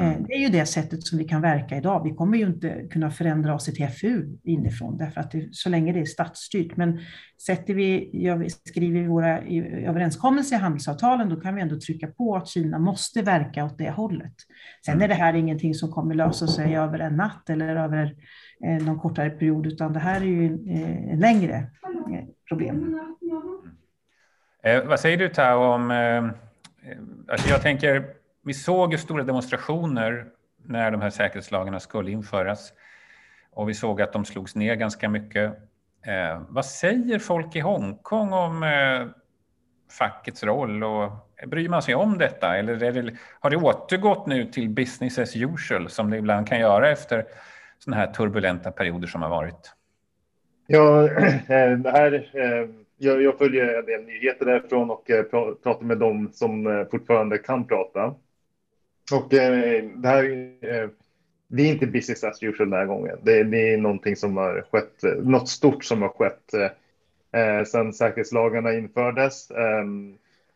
Eh, 0.00 0.08
mm. 0.08 0.24
Det 0.26 0.32
är 0.32 0.38
ju 0.38 0.48
det 0.48 0.66
sättet 0.66 1.06
som 1.06 1.18
vi 1.18 1.24
kan 1.24 1.40
verka 1.40 1.76
idag. 1.76 2.02
Vi 2.04 2.14
kommer 2.14 2.38
ju 2.38 2.46
inte 2.46 2.86
kunna 2.90 3.10
förändra 3.10 3.54
oss 3.54 3.64
till 3.64 3.88
FU 3.88 4.38
inifrån, 4.44 4.98
därför 4.98 5.20
att 5.20 5.30
det, 5.30 5.48
så 5.52 5.68
länge 5.68 5.92
det 5.92 6.00
är 6.00 6.04
statsstyrt. 6.04 6.76
Men 6.76 7.00
sätter 7.46 7.74
vi, 7.74 8.10
gör 8.12 8.48
skriver 8.48 9.00
vi 9.00 9.06
våra 9.06 9.38
överenskommelser 9.88 10.56
i 10.56 10.58
handelsavtalen, 10.58 11.28
då 11.28 11.40
kan 11.40 11.54
vi 11.54 11.60
ändå 11.60 11.80
trycka 11.80 12.06
på 12.06 12.36
att 12.36 12.48
Kina 12.48 12.78
måste 12.78 13.22
verka 13.22 13.64
åt 13.64 13.78
det 13.78 13.90
hållet. 13.90 14.34
Sen 14.84 14.94
mm. 14.94 15.04
är 15.04 15.08
det 15.08 15.14
här 15.14 15.34
ingenting 15.34 15.74
som 15.74 15.92
kommer 15.92 16.14
lösa 16.14 16.46
sig 16.46 16.76
över 16.76 16.98
en 16.98 17.16
natt 17.16 17.50
eller 17.50 17.76
över 17.76 18.14
eh, 18.66 18.86
någon 18.86 18.98
kortare 18.98 19.30
period, 19.30 19.66
utan 19.66 19.92
det 19.92 20.00
här 20.00 20.20
är 20.20 20.24
ju 20.24 20.44
eh, 20.44 21.12
en 21.12 21.20
längre 21.20 21.66
problem. 22.48 23.00
Eh, 24.62 24.84
vad 24.84 25.00
säger 25.00 25.16
du 25.16 25.28
Tao 25.28 25.74
om, 25.74 25.90
eh, 25.90 26.24
alltså 27.28 27.48
jag 27.48 27.62
tänker 27.62 28.19
vi 28.42 28.54
såg 28.54 28.92
ju 28.92 28.98
stora 28.98 29.24
demonstrationer 29.24 30.26
när 30.64 30.90
de 30.90 31.00
här 31.00 31.10
säkerhetslagarna 31.10 31.80
skulle 31.80 32.10
införas 32.10 32.72
och 33.50 33.68
vi 33.68 33.74
såg 33.74 34.02
att 34.02 34.12
de 34.12 34.24
slogs 34.24 34.54
ner 34.54 34.74
ganska 34.74 35.08
mycket. 35.08 35.52
Eh, 36.06 36.42
vad 36.48 36.66
säger 36.66 37.18
folk 37.18 37.56
i 37.56 37.60
Hongkong 37.60 38.32
om 38.32 38.62
eh, 38.62 39.06
fackets 39.98 40.44
roll 40.44 40.84
och 40.84 41.04
eh, 41.42 41.48
bryr 41.48 41.68
man 41.68 41.82
sig 41.82 41.94
om 41.94 42.18
detta 42.18 42.56
eller 42.56 42.76
det, 42.76 43.14
har 43.40 43.50
det 43.50 43.56
återgått 43.56 44.26
nu 44.26 44.44
till 44.44 44.68
business 44.68 45.18
as 45.18 45.36
usual 45.36 45.88
som 45.88 46.10
det 46.10 46.16
ibland 46.16 46.48
kan 46.48 46.60
göra 46.60 46.90
efter 46.90 47.24
sådana 47.78 48.00
här 48.00 48.12
turbulenta 48.12 48.70
perioder 48.70 49.06
som 49.06 49.22
har 49.22 49.30
varit? 49.30 49.74
Ja, 50.66 51.04
eh, 51.48 51.72
det 51.78 51.90
här 51.90 52.30
eh, 52.34 52.68
jag, 53.02 53.22
jag, 53.22 53.38
följer 53.38 53.78
en 53.78 53.86
del 53.86 54.04
nyheter 54.04 54.46
därifrån 54.46 54.90
och 54.90 55.06
pratar 55.62 55.84
med 55.84 55.98
dem 55.98 56.30
som 56.32 56.86
fortfarande 56.90 57.38
kan 57.38 57.66
prata. 57.66 58.14
Och 59.12 59.34
eh, 59.34 59.84
det 59.96 60.08
här 60.08 60.24
eh, 60.60 60.88
det 61.52 61.62
är 61.62 61.72
inte 61.72 61.86
business 61.86 62.24
as 62.24 62.42
usual 62.42 62.70
den 62.70 62.78
här 62.78 62.86
gången. 62.86 63.18
Det, 63.22 63.42
det, 63.42 63.72
är 63.72 63.78
någonting 63.78 64.16
som 64.16 64.36
har 64.36 64.66
skett, 64.70 65.04
eh, 65.04 65.12
något 65.12 65.48
stort 65.48 65.84
som 65.84 66.02
har 66.02 66.08
skett 66.08 66.54
eh, 66.54 67.40
eh 67.40 67.64
sedan 67.64 67.92
säkerhetslagarna 67.92 68.74
infördes. 68.74 69.50
Eh, 69.50 69.84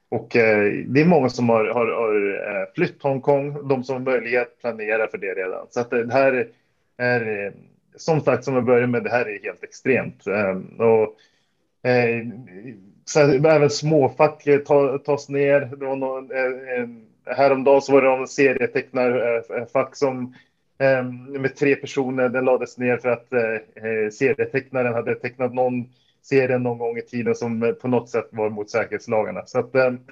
och 0.09 0.37
eh, 0.37 0.73
det 0.87 1.01
är 1.01 1.05
många 1.05 1.29
som 1.29 1.49
har, 1.49 1.65
har, 1.65 1.87
har 1.87 2.47
eh, 2.51 2.67
flytt 2.75 3.03
Hongkong, 3.03 3.69
de 3.69 3.85
som 3.85 3.95
har 3.95 4.13
möjlighet 4.13 4.61
planerar 4.61 5.07
för 5.07 5.19
det 5.19 5.35
redan. 5.35 5.67
Så 5.71 5.81
att 5.81 5.91
det 5.91 6.13
här 6.13 6.49
är, 6.97 7.53
som 7.97 8.21
sagt, 8.21 8.45
som 8.45 8.55
jag 8.55 8.65
började 8.65 8.87
med, 8.87 9.05
det 9.05 9.11
här 9.11 9.29
är 9.29 9.43
helt 9.43 9.65
extremt. 9.65 10.27
Ehm, 10.27 10.81
och, 10.81 11.17
så 13.05 13.21
även 13.21 13.71
småfack 13.71 14.45
tas 15.05 15.29
ner. 15.29 15.61
Det 15.61 15.87
var 15.87 15.97
någon, 15.97 16.31
häromdagen 17.27 17.83
så 17.83 17.93
var 17.93 18.03
det 18.03 18.09
någon 18.09 18.29
serietecknarfack 18.29 19.89
eh, 19.89 19.93
som 19.93 20.35
ehm, 20.79 21.25
med 21.25 21.57
tre 21.57 21.77
personer, 21.77 22.29
den 22.29 22.45
lades 22.45 22.79
ner 22.79 22.97
för 22.97 23.09
att 23.09 23.33
eh, 23.33 23.41
eh, 23.85 24.11
serietecknaren 24.13 24.95
hade 24.95 25.15
tecknat 25.15 25.55
någon 25.55 25.89
serie 26.23 26.59
någon 26.59 26.79
gång 26.79 26.99
i 26.99 27.03
tiden 27.03 27.35
som 27.35 27.77
på 27.81 27.89
något 27.89 28.11
sätt 28.11 28.29
var 28.31 28.51
mot 28.51 28.71
säkerhetslagarna. 28.71 29.47
Så 29.47 29.59
att, 29.59 29.75
ehm, 29.75 29.99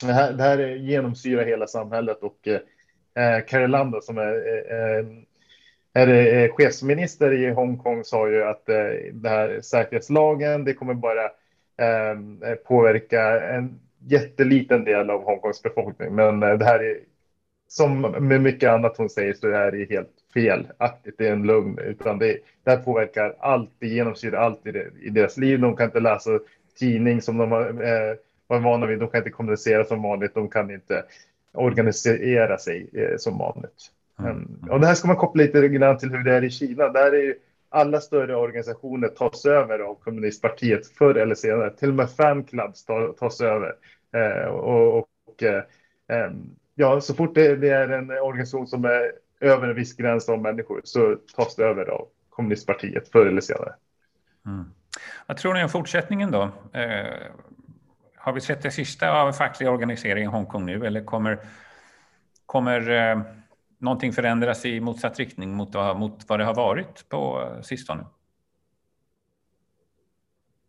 Det 0.00 0.12
här, 0.12 0.32
det 0.32 0.42
här 0.42 0.58
genomsyrar 0.58 1.46
hela 1.46 1.66
samhället 1.66 2.18
och 2.22 2.48
Carrie 3.46 3.66
Lam 3.66 4.00
som 4.02 4.18
är, 4.18 4.32
ehm, 4.72 5.24
är, 5.92 6.08
är 6.08 6.48
chefsminister 6.48 7.32
i 7.32 7.50
Hongkong 7.50 8.04
sa 8.04 8.28
ju 8.28 8.44
att 8.44 8.66
det 9.12 9.28
här 9.28 9.60
säkerhetslagen, 9.60 10.64
det 10.64 10.74
kommer 10.74 10.94
bara 10.94 11.30
påverka 12.64 13.40
en 13.40 13.80
jätteliten 14.06 14.84
del 14.84 15.10
av 15.10 15.24
Hongkongs 15.24 15.62
befolkning. 15.62 16.14
Men 16.14 16.42
eh, 16.42 16.58
det 16.58 16.64
här 16.64 16.78
är 16.78 16.98
som 17.68 18.00
med 18.00 18.40
mycket 18.40 18.70
annat 18.70 18.96
hon 18.96 19.10
säger 19.10 19.34
så 19.34 19.48
är 19.48 19.72
det 19.72 19.90
helt 19.90 20.12
felaktigt. 20.34 21.14
Det 21.18 21.28
är 21.28 21.32
en 21.32 21.46
lögn, 21.46 21.78
utan 21.78 22.18
det, 22.18 22.38
det 22.64 22.70
här 22.70 22.76
påverkar 22.76 23.36
allt, 23.38 23.70
det 23.78 23.86
genomsyrar 23.86 24.38
allt 24.38 24.66
i, 24.66 24.72
det, 24.72 24.90
i 25.02 25.10
deras 25.10 25.36
liv. 25.36 25.60
De 25.60 25.76
kan 25.76 25.86
inte 25.86 26.00
läsa 26.00 26.30
tidning 26.78 27.22
som 27.22 27.38
de 27.38 27.50
var, 27.50 27.66
eh, 27.68 28.16
var 28.46 28.60
vana 28.60 28.86
vid. 28.86 28.98
De 28.98 29.08
kan 29.08 29.18
inte 29.18 29.30
kommunicera 29.30 29.84
som 29.84 30.02
vanligt. 30.02 30.34
De 30.34 30.48
kan 30.48 30.70
inte 30.70 31.04
organisera 31.52 32.58
sig 32.58 32.86
eh, 32.92 33.16
som 33.16 33.38
vanligt. 33.38 33.90
Mm. 34.18 34.58
Och 34.70 34.80
det 34.80 34.86
här 34.86 34.94
ska 34.94 35.08
man 35.08 35.16
koppla 35.16 35.42
lite 35.42 35.68
grann 35.68 35.98
till 35.98 36.10
hur 36.10 36.24
det 36.24 36.34
är 36.34 36.44
i 36.44 36.50
Kina. 36.50 36.88
Där 36.88 37.14
är 37.14 37.34
alla 37.74 38.00
större 38.00 38.36
organisationer 38.36 39.08
tas 39.08 39.46
över 39.46 39.78
av 39.78 39.94
kommunistpartiet 39.94 40.86
förr 40.86 41.14
eller 41.14 41.34
senare. 41.34 41.70
Till 41.70 41.88
och 41.88 41.94
med 41.94 42.10
fanclubs 42.10 42.86
tas 43.18 43.40
över. 43.40 43.74
Eh, 44.14 44.46
och, 44.46 44.98
och 44.98 45.42
eh, 45.42 45.62
eh, 46.08 46.30
ja, 46.74 47.00
så 47.00 47.14
fort 47.14 47.34
det, 47.34 47.56
det, 47.56 47.68
är 47.68 47.88
en 47.88 48.10
organisation 48.10 48.66
som 48.66 48.84
är 48.84 49.12
över 49.40 49.68
en 49.68 49.74
viss 49.74 49.96
gräns 49.96 50.28
av 50.28 50.42
människor 50.42 50.80
så 50.84 51.16
tas 51.36 51.56
det 51.56 51.64
över 51.64 51.84
av 51.84 52.08
kommunistpartiet 52.30 53.08
förr 53.08 53.26
eller 53.26 53.40
senare. 53.40 53.74
Mm. 54.46 54.64
Vad 55.26 55.36
tror 55.36 55.54
ni 55.54 55.62
om 55.62 55.68
fortsättningen 55.68 56.30
då? 56.30 56.42
Eh, 56.72 57.12
har 58.16 58.32
vi 58.32 58.40
sett 58.40 58.62
det 58.62 58.70
sista 58.70 59.10
av 59.10 59.32
facklig 59.32 59.68
organisering 59.68 60.24
i 60.24 60.26
Hongkong 60.26 60.66
nu 60.66 60.86
eller 60.86 61.04
kommer, 61.04 61.38
kommer 62.46 62.90
eh, 62.90 63.20
någonting 63.78 64.12
förändras 64.12 64.66
i 64.66 64.80
motsatt 64.80 65.18
riktning 65.18 65.54
mot, 65.54 65.74
mot 65.96 66.28
vad 66.28 66.40
det 66.40 66.44
har 66.44 66.54
varit 66.54 67.08
på 67.08 67.48
sistone? 67.62 68.04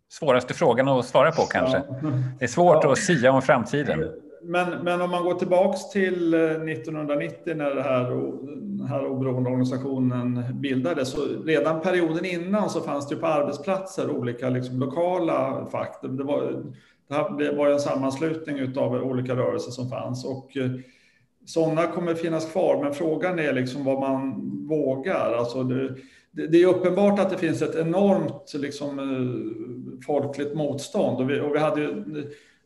Svåraste 0.10 0.54
frågan 0.54 0.88
att 0.88 1.06
svara 1.06 1.32
på 1.32 1.41
kanske. 1.41 1.84
Det 2.39 2.46
är 2.46 2.48
svårt 2.48 2.84
ja. 2.84 2.91
att 2.91 2.98
sia 2.98 3.32
om 3.32 3.41
framtiden. 3.41 4.12
Men, 4.48 4.84
men 4.84 5.02
om 5.02 5.12
man 5.12 5.24
går 5.24 5.34
tillbaks 5.34 5.89
till 5.89 6.34
1990 6.34 7.52
eh, 7.52 7.56
när 7.56 7.76
det 7.76 7.84
här, 7.84 8.10
den 8.78 8.88
här 8.88 9.06
oberoende 9.06 9.50
organisationen 9.50 10.46
bildades, 10.62 11.12
så 11.12 11.26
redan 11.46 11.82
perioden 11.82 12.26
innan 12.26 12.70
så 12.70 12.82
fanns 12.82 13.08
det 13.08 13.15
på 13.15 13.28
arbetsplatser 13.28 14.10
olika 14.10 14.50
liksom, 14.50 14.80
lokala 14.80 15.68
fack. 15.72 16.00
Det 16.02 16.24
var, 16.24 16.63
det 17.08 17.13
här 17.13 17.56
var 17.56 17.70
en 17.70 17.80
sammanslutning 17.80 18.78
av 18.78 18.94
olika 18.94 19.36
rörelser 19.36 19.72
som 19.72 19.89
fanns 19.89 20.26
och 20.26 20.58
eh, 20.58 20.72
sådana 21.45 21.88
kommer 21.88 22.13
finnas 22.13 22.51
kvar. 22.51 22.84
Men 22.84 22.93
frågan 22.93 23.39
är 23.39 23.53
liksom 23.53 23.84
vad 23.84 23.99
man 23.99 24.51
vågar. 24.67 25.34
Alltså 25.34 25.63
det, 25.63 25.95
det 26.47 26.62
är 26.62 26.67
uppenbart 26.67 27.19
att 27.19 27.29
det 27.29 27.38
finns 27.38 27.62
ett 27.62 27.75
enormt 27.75 28.53
liksom, 28.53 28.99
eh, 28.99 30.05
folkligt 30.05 30.55
motstånd 30.55 31.21
och 31.21 31.29
vi, 31.29 31.39
och 31.39 31.55
vi 31.55 31.60
hade 31.60 31.81
ju, 31.81 32.03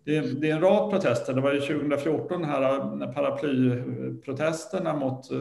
det 0.06 0.18
är, 0.18 0.22
det 0.22 0.50
är, 0.50 0.56
en 0.56 0.62
rad 0.62 0.92
protester. 0.92 1.34
Det 1.34 1.42
var 1.42 1.54
ju 1.54 1.60
2014 1.60 2.44
här 2.44 3.14
paraplyprotesterna 3.14 4.96
mot 4.96 5.32
eh, 5.32 5.38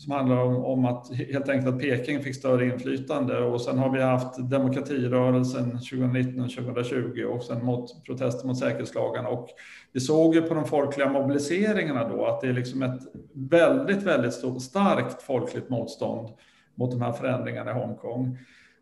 som 0.00 0.12
handlar 0.12 0.36
om, 0.36 0.64
om, 0.64 0.84
att 0.84 1.14
helt 1.14 1.48
enkelt 1.48 1.74
att 1.74 1.80
Peking 1.80 2.22
fick 2.22 2.34
större 2.34 2.64
inflytande 2.66 3.38
och 3.38 3.60
sen 3.60 3.78
har 3.78 3.90
vi 3.90 4.02
haft 4.02 4.50
demokratirörelsen 4.50 5.70
2019 5.70 6.44
och 6.44 6.50
2020 6.50 7.24
och 7.24 7.42
sen 7.42 7.64
mot 7.64 8.04
protester 8.04 8.46
mot 8.46 8.58
säkerhetslagarna 8.58 9.28
och 9.28 9.48
vi 9.92 10.00
såg 10.00 10.34
ju 10.34 10.42
på 10.42 10.54
de 10.54 10.64
folkliga 10.64 11.08
mobiliseringarna 11.08 12.08
då 12.08 12.26
att 12.26 12.40
det 12.40 12.48
är 12.48 12.52
liksom 12.52 12.82
ett 12.82 13.00
väldigt, 13.34 14.02
väldigt 14.02 14.32
stort, 14.32 14.62
starkt 14.62 15.22
folkligt 15.22 15.68
motstånd 15.68 16.28
mot 16.74 16.90
de 16.90 17.02
här 17.02 17.12
förändringarna 17.12 17.70
i 17.70 17.74
Hongkong. 17.74 18.38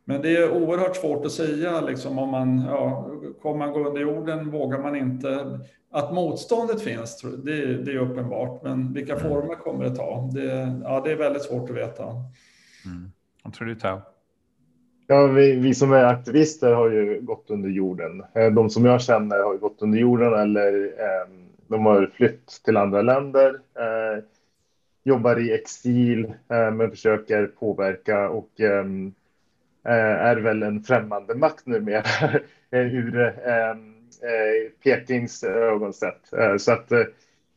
Men 0.08 0.22
det 0.22 0.36
är 0.36 0.50
oerhört 0.50 0.96
svårt 0.96 1.26
att 1.26 1.32
säga 1.32 1.80
liksom 1.80 2.18
om 2.18 2.30
man, 2.30 2.64
ja, 2.66 3.10
kommer 3.42 3.58
man 3.58 3.72
gå 3.72 3.88
under 3.88 4.00
jorden 4.00 4.50
vågar 4.50 4.78
man 4.78 4.96
inte. 4.96 5.60
Att 5.90 6.14
motståndet 6.14 6.82
finns, 6.82 7.20
det, 7.44 7.82
det 7.82 7.92
är 7.92 7.96
uppenbart, 7.96 8.62
men 8.62 8.92
vilka 8.92 9.16
mm. 9.16 9.28
former 9.28 9.54
kommer 9.54 9.84
det 9.84 9.96
ta? 9.96 10.30
Det, 10.34 10.80
ja, 10.84 11.00
det 11.04 11.12
är 11.12 11.16
väldigt 11.16 11.42
svårt 11.42 11.70
att 11.70 11.76
veta. 11.76 12.02
Mm. 12.02 13.12
Vad 13.44 13.52
tror 13.54 13.68
du, 13.68 13.74
Tao? 13.74 14.00
Ja, 15.06 15.26
vi, 15.26 15.52
vi, 15.52 15.74
som 15.74 15.92
är 15.92 16.04
aktivister 16.04 16.72
har 16.72 16.90
ju 16.90 17.20
gått 17.20 17.50
under 17.50 17.68
jorden. 17.68 18.24
Eh, 18.34 18.50
de 18.50 18.70
som 18.70 18.84
jag 18.84 19.00
känner 19.00 19.38
har 19.38 19.56
gått 19.56 19.82
under 19.82 19.98
jorden 19.98 20.34
eller 20.34 20.84
eh, 20.84 21.28
de 21.66 21.86
har 21.86 22.10
flytt 22.14 22.46
till 22.64 22.76
andra 22.76 23.02
länder, 23.02 23.60
eh, 23.74 24.24
jobbar 25.04 25.40
i 25.40 25.52
exil 25.52 26.24
eh, 26.24 26.70
men 26.70 26.90
försöker 26.90 27.46
påverka 27.46 28.28
och 28.28 28.60
ehm, 28.60 29.06
Eh, 29.06 29.12
Eh, 29.88 30.26
är 30.26 30.36
väl 30.36 30.62
en 30.62 30.82
främmande 30.82 31.34
makt 31.34 31.66
numera 31.66 32.02
eh, 32.70 32.94
ur 32.94 33.18
ehm, 33.46 33.94
eh, 34.22 34.70
Pekings 34.84 35.44
ögon 35.44 35.92
sett. 35.92 36.20
Så 36.58 36.72
att 36.72 36.92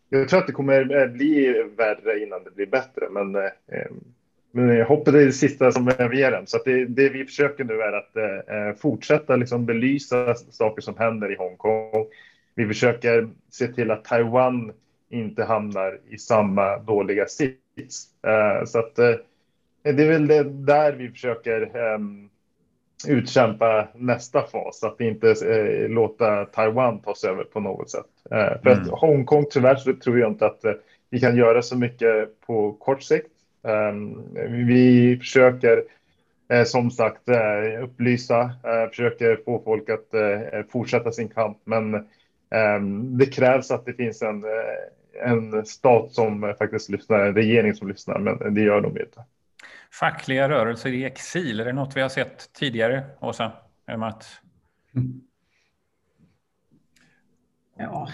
jag 0.09 0.29
tror 0.29 0.39
att 0.39 0.47
det 0.47 0.53
kommer 0.53 1.07
bli 1.07 1.63
värre 1.77 2.19
innan 2.19 2.43
det 2.43 2.55
blir 2.55 2.65
bättre, 2.65 3.09
men 3.09 3.35
ehm, 3.35 4.03
men 4.51 4.81
hoppet 4.81 5.13
är 5.13 5.25
det 5.25 5.31
sista 5.31 5.71
som 5.71 5.87
överger 5.87 6.31
en. 6.31 6.47
Så 6.47 6.57
att 6.57 6.65
det, 6.65 6.85
det, 6.85 7.09
vi 7.09 7.25
försöker 7.25 7.63
nu 7.63 7.81
är 7.81 7.93
att 7.93 8.79
fortsätta 8.79 9.35
liksom 9.35 9.65
belysa 9.65 10.35
saker 10.35 10.81
som 10.81 10.97
händer 10.97 11.31
i 11.31 11.35
Hongkong. 11.35 12.05
Vi 12.55 12.67
försöker 12.67 13.29
se 13.49 13.67
till 13.67 13.91
att 13.91 14.05
Taiwan 14.05 14.71
inte 15.09 15.43
hamnar 15.43 15.99
i 16.09 16.17
samma 16.17 16.77
dåliga 16.77 17.25
sits. 17.25 18.07
Så 18.65 18.79
att 18.79 18.99
eh, 18.99 19.15
det 19.83 19.89
är 20.03 20.09
väl 20.09 20.27
det 20.27 20.43
där 20.43 20.93
vi 20.93 21.09
försöker 21.09 21.77
um, 21.95 22.29
utkämpa 23.07 23.87
nästa 23.95 24.47
fas, 24.47 24.83
att 24.83 25.01
inte 25.01 25.27
uh, 25.27 25.89
låta 25.89 26.45
Taiwan 26.45 26.99
tas 26.99 27.23
över 27.23 27.43
på 27.43 27.59
något 27.59 27.89
sätt. 27.89 28.05
Uh, 28.31 28.61
för 28.63 28.71
mm. 28.71 28.83
att 28.83 28.87
Hongkong, 28.99 29.45
tyvärr 29.51 29.75
så 29.75 29.93
tror 29.93 30.19
jag 30.19 30.31
inte 30.31 30.45
att 30.45 30.65
uh, 30.65 30.71
vi 31.09 31.19
kan 31.19 31.35
göra 31.35 31.61
så 31.61 31.77
mycket 31.77 32.41
på 32.41 32.71
kort 32.71 33.03
sikt. 33.03 33.31
Um, 33.61 34.23
vi 34.67 35.17
försöker 35.17 35.83
som 36.65 36.91
sagt 36.91 37.21
upplysa, 37.83 38.51
försöker 38.89 39.39
få 39.45 39.61
folk 39.65 39.89
att 39.89 40.07
fortsätta 40.71 41.11
sin 41.11 41.29
kamp, 41.29 41.57
men 41.63 41.95
um, 42.75 43.17
det 43.17 43.25
krävs 43.25 43.71
att 43.71 43.85
det 43.85 43.93
finns 43.93 44.21
en, 44.21 44.43
en 45.23 45.65
stat 45.65 46.11
som 46.11 46.53
faktiskt 46.59 46.89
lyssnar, 46.89 47.19
en 47.19 47.35
regering 47.35 47.73
som 47.73 47.87
lyssnar, 47.87 48.19
men 48.19 48.53
det 48.53 48.61
gör 48.61 48.81
de 48.81 48.99
inte. 48.99 49.23
Fackliga 49.93 50.49
rörelser 50.49 50.89
i 50.89 51.05
exil, 51.05 51.59
är 51.59 51.65
det 51.65 51.73
något 51.73 51.97
vi 51.97 52.01
har 52.01 52.09
sett 52.09 52.53
tidigare, 52.53 53.03
Åsa? 53.21 53.51
Att... 53.85 54.25
Ja, 57.77 58.09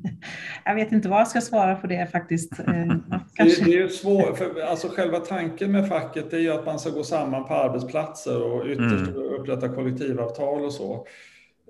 jag 0.64 0.74
vet 0.74 0.92
inte 0.92 1.08
vad 1.08 1.20
jag 1.20 1.28
ska 1.28 1.40
svara 1.40 1.76
på 1.76 1.86
det 1.86 2.12
faktiskt. 2.12 2.60
Eh, 2.60 2.66
kanske... 3.34 3.64
Det, 3.64 3.70
är 3.70 3.82
ju 3.82 3.88
svårt, 3.88 4.38
för 4.38 4.60
alltså 4.60 4.88
själva 4.88 5.18
tanken 5.18 5.72
med 5.72 5.88
facket 5.88 6.32
är 6.32 6.38
ju 6.38 6.52
att 6.52 6.66
man 6.66 6.78
ska 6.78 6.90
gå 6.90 7.04
samman 7.04 7.44
på 7.44 7.54
arbetsplatser 7.54 8.42
och 8.42 8.66
ytterst 8.66 9.08
mm. 9.08 9.16
upprätta 9.16 9.68
kollektivavtal 9.68 10.64
och 10.64 10.72
så. 10.72 11.06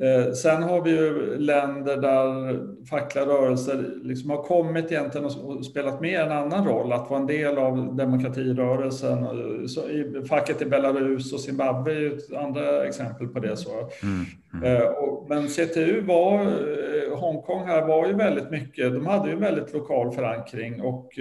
Eh, 0.02 0.32
sen 0.32 0.62
har 0.62 0.82
vi 0.82 0.90
ju 0.90 1.36
länder 1.38 1.96
där 1.96 2.60
fackliga 2.86 3.26
rörelser 3.26 3.84
liksom 4.02 4.30
har 4.30 4.42
kommit 4.42 4.92
egentligen 4.92 5.26
och 5.26 5.64
spelat 5.64 6.00
med 6.00 6.20
en 6.20 6.32
annan 6.32 6.66
roll, 6.66 6.92
att 6.92 7.10
vara 7.10 7.20
en 7.20 7.26
del 7.26 7.58
av 7.58 7.96
demokratirörelsen. 7.96 9.26
Så 9.68 9.82
facket 10.28 10.62
i 10.62 10.64
Belarus 10.64 11.32
och 11.32 11.40
Zimbabwe 11.40 11.92
är 11.92 12.16
ett 12.16 12.32
andra 12.36 12.84
exempel 12.84 13.28
på 13.28 13.40
det. 13.40 13.56
Så. 13.56 13.70
Mm, 14.02 14.24
mm. 14.54 14.76
Eh, 14.76 14.90
men 15.28 15.48
CTU 15.48 16.00
var, 16.00 16.40
eh, 16.40 17.18
Hongkong 17.18 17.66
här 17.66 17.86
var 17.86 18.06
ju 18.06 18.12
väldigt 18.12 18.50
mycket, 18.50 18.92
de 18.92 19.06
hade 19.06 19.30
ju 19.30 19.36
väldigt 19.36 19.74
lokal 19.74 20.12
förankring 20.12 20.80
och 20.82 21.18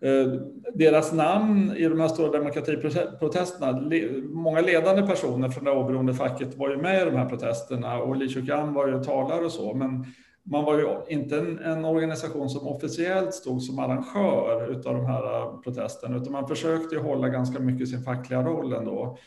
Eh, 0.00 0.32
deras 0.74 1.12
namn 1.12 1.72
i 1.76 1.88
de 1.88 2.00
här 2.00 2.08
stora 2.08 2.32
demokratiprotesterna, 2.32 3.90
många 4.22 4.60
ledande 4.60 5.02
personer 5.02 5.48
från 5.48 5.64
det 5.64 5.70
oberoende 5.70 6.14
facket 6.14 6.56
var 6.56 6.70
ju 6.70 6.76
med 6.76 7.02
i 7.02 7.04
de 7.04 7.16
här 7.16 7.28
protesterna 7.28 7.98
och 7.98 8.16
Li 8.16 8.28
Chukan 8.28 8.74
var 8.74 8.88
ju 8.88 9.04
talare 9.04 9.44
och 9.44 9.52
så, 9.52 9.74
men 9.74 10.06
man 10.42 10.64
var 10.64 10.78
ju 10.78 11.14
inte 11.14 11.38
en, 11.38 11.58
en, 11.58 11.84
organisation 11.84 12.50
som 12.50 12.66
officiellt 12.66 13.34
stod 13.34 13.62
som 13.62 13.78
arrangör 13.78 14.82
av 14.86 14.94
de 14.94 15.06
här 15.06 15.42
eh, 15.42 15.60
protesterna, 15.60 16.16
utan 16.16 16.32
man 16.32 16.48
försökte 16.48 16.94
ju 16.94 17.00
hålla 17.00 17.28
ganska 17.28 17.58
mycket 17.60 17.88
sin 17.88 18.02
fackliga 18.02 18.42
roll 18.42 18.72
ändå. 18.72 19.18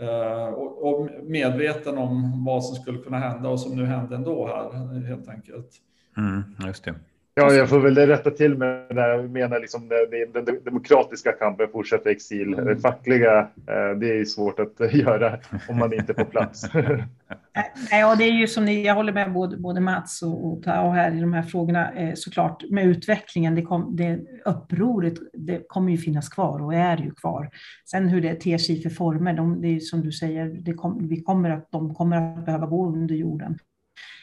Eh, 0.00 0.46
och, 0.46 0.88
och 0.88 1.08
medveten 1.22 1.98
om 1.98 2.44
vad 2.44 2.64
som 2.64 2.76
skulle 2.76 2.98
kunna 2.98 3.18
hända 3.18 3.48
och 3.48 3.60
som 3.60 3.76
nu 3.76 3.84
hände 3.84 4.14
ändå 4.14 4.46
här, 4.46 5.00
helt 5.06 5.28
enkelt. 5.28 5.70
Mm, 6.16 6.42
just 6.66 6.84
det. 6.84 6.94
Ja, 7.34 7.52
jag 7.52 7.68
får 7.68 7.80
väl 7.80 7.96
rätta 7.96 8.30
till 8.30 8.58
mig 8.58 8.86
när 8.90 9.08
jag 9.08 9.30
menar 9.30 9.60
liksom 9.60 9.88
den, 9.88 10.44
demokratiska 10.64 11.32
kampen 11.32 11.68
fortsätter 11.72 12.10
exil. 12.10 12.54
Mm. 12.54 12.64
Det 12.64 12.76
fackliga, 12.76 13.38
eh, 13.40 13.98
det 14.00 14.20
är 14.20 14.24
svårt 14.24 14.60
att 14.60 14.94
göra 14.94 15.38
om 15.68 15.78
man 15.78 15.92
inte 15.92 16.12
är 16.12 16.14
på 16.14 16.24
plats. 16.24 16.62
Nej, 17.90 18.04
och 18.04 18.16
det 18.18 18.24
är 18.24 18.32
ju 18.32 18.46
som 18.46 18.64
ni, 18.64 18.86
jag 18.86 18.94
håller 18.94 19.12
med 19.12 19.32
både, 19.32 19.56
både 19.56 19.80
Mats 19.80 20.22
och, 20.22 20.46
och 20.46 20.62
Tao 20.62 20.90
här 20.90 21.16
i 21.16 21.20
de 21.20 21.32
här 21.32 21.42
frågorna 21.42 21.92
eh, 21.92 22.14
såklart 22.14 22.70
med 22.70 22.86
utvecklingen. 22.86 23.54
Det, 23.54 23.62
kom, 23.62 23.96
det 23.96 24.20
upproret 24.44 25.14
det 25.32 25.68
kommer 25.68 25.92
ju 25.92 25.98
finnas 25.98 26.28
kvar 26.28 26.62
och 26.62 26.74
är 26.74 26.96
ju 26.96 27.10
kvar. 27.10 27.50
Sen 27.90 28.08
hur 28.08 28.20
det 28.20 28.34
ter 28.34 28.58
sig 28.58 28.82
för 28.82 28.90
former, 28.90 29.32
de, 29.32 29.60
det 29.60 29.68
är 29.68 29.80
som 29.80 30.00
du 30.00 30.12
säger, 30.12 30.46
det 30.46 30.72
kom, 30.72 31.08
vi 31.08 31.22
kommer 31.22 31.50
att, 31.50 31.70
de 31.70 31.94
kommer 31.94 32.38
att 32.38 32.44
behöva 32.44 32.66
gå 32.66 32.86
under 32.86 33.14
jorden. 33.14 33.58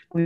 Och 0.10 0.20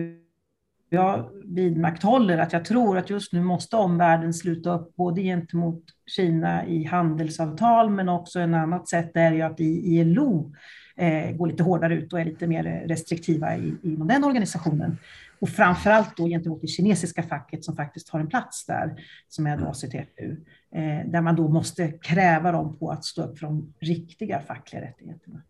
jag 0.94 1.30
vidmakthåller 1.46 2.38
att 2.38 2.54
jag 2.54 2.66
tror 2.66 2.98
att 2.98 3.10
just 3.10 3.34
nu 3.34 3.42
måste 3.42 3.76
omvärlden 3.76 4.34
sluta 4.34 4.74
upp 4.76 4.96
både 4.96 5.22
gentemot 5.22 5.84
Kina 6.06 6.66
i 6.66 6.84
handelsavtal 6.84 7.90
men 7.90 8.10
också 8.10 8.40
en 8.40 8.54
annat 8.54 8.90
sätt 8.90 9.12
är 9.14 9.32
ju 9.32 9.42
att 9.42 9.60
i 9.60 9.98
ILO 10.00 10.54
eh, 10.96 11.32
går 11.32 11.48
lite 11.48 11.64
hårdare 11.64 11.96
ut 11.96 12.14
och 12.14 12.20
är 12.20 12.26
lite 12.26 12.48
mer 12.48 12.64
restriktiva 12.88 13.58
i, 13.58 13.74
inom 13.84 14.08
den 14.08 14.24
organisationen. 14.24 14.98
Och 15.40 15.50
framför 15.50 15.90
allt 15.90 16.18
då 16.18 16.28
gentemot 16.28 16.62
det 16.62 16.68
kinesiska 16.68 17.24
facket 17.24 17.64
som 17.66 17.76
faktiskt 17.76 18.10
har 18.10 18.20
en 18.20 18.28
plats 18.28 18.66
där, 18.66 18.96
som 19.28 19.48
är 19.48 19.58
då 19.58 19.74
CTFU, 19.74 20.32
eh, 20.76 21.12
där 21.12 21.22
man 21.22 21.36
då 21.36 21.48
måste 21.48 21.88
kräva 21.88 22.52
dem 22.52 22.78
på 22.78 22.92
att 22.92 23.06
stå 23.06 23.24
upp 23.24 23.40
för 23.40 23.48
de 23.48 23.74
riktiga 23.80 24.42
fackliga 24.42 24.82
rättigheterna. 24.82 25.42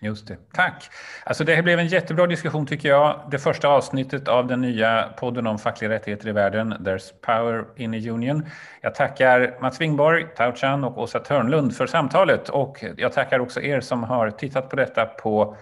Just 0.00 0.28
det. 0.28 0.36
Tack. 0.52 0.90
Alltså 1.24 1.44
det 1.44 1.54
här 1.54 1.62
blev 1.62 1.78
en 1.78 1.86
jättebra 1.86 2.26
diskussion 2.26 2.66
tycker 2.66 2.88
jag. 2.88 3.20
Det 3.30 3.38
första 3.38 3.68
avsnittet 3.68 4.28
av 4.28 4.46
den 4.46 4.60
nya 4.60 5.08
podden 5.16 5.46
om 5.46 5.58
fackliga 5.58 5.90
rättigheter 5.90 6.28
i 6.28 6.32
världen, 6.32 6.74
There's 6.74 7.12
Power 7.20 7.64
in 7.76 7.94
a 7.94 8.12
Union. 8.12 8.46
Jag 8.80 8.94
tackar 8.94 9.56
Mats 9.60 9.80
Wingborg, 9.80 10.26
Tao 10.36 10.52
Chan 10.52 10.84
och 10.84 10.98
Åsa 10.98 11.18
Törnlund 11.18 11.76
för 11.76 11.86
samtalet 11.86 12.48
och 12.48 12.84
jag 12.96 13.12
tackar 13.12 13.38
också 13.38 13.60
er 13.60 13.80
som 13.80 14.02
har 14.02 14.30
tittat 14.30 14.70
på 14.70 14.76
detta 14.76 15.06
på 15.06 15.56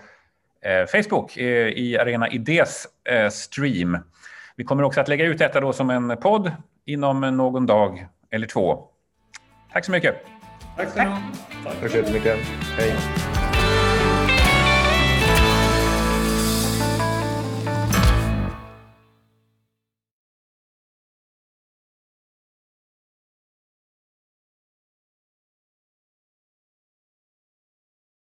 eh, 0.65 0.87
Facebook 0.87 1.37
eh, 1.37 1.69
i 1.69 1.99
Arena 1.99 2.29
Idés 2.29 2.87
eh, 3.09 3.29
stream. 3.29 3.99
Vi 4.57 4.65
kommer 4.65 4.83
också 4.83 5.01
att 5.01 5.09
lägga 5.09 5.25
ut 5.25 5.39
detta 5.39 5.61
då 5.61 5.73
som 5.73 5.91
en 5.91 6.17
podd 6.17 6.53
inom 6.87 7.21
någon 7.21 7.67
dag 7.67 8.07
eller 8.31 8.47
två. 8.47 8.85
Tack 9.73 9.85
så 9.85 9.93
mycket. 9.93 10.17
Tack 10.77 10.89
så 10.89 10.99
mycket. 10.99 11.81
Tack 11.81 12.07
så 12.07 12.13
mycket. 12.13 12.39
Hej. 12.79 13.36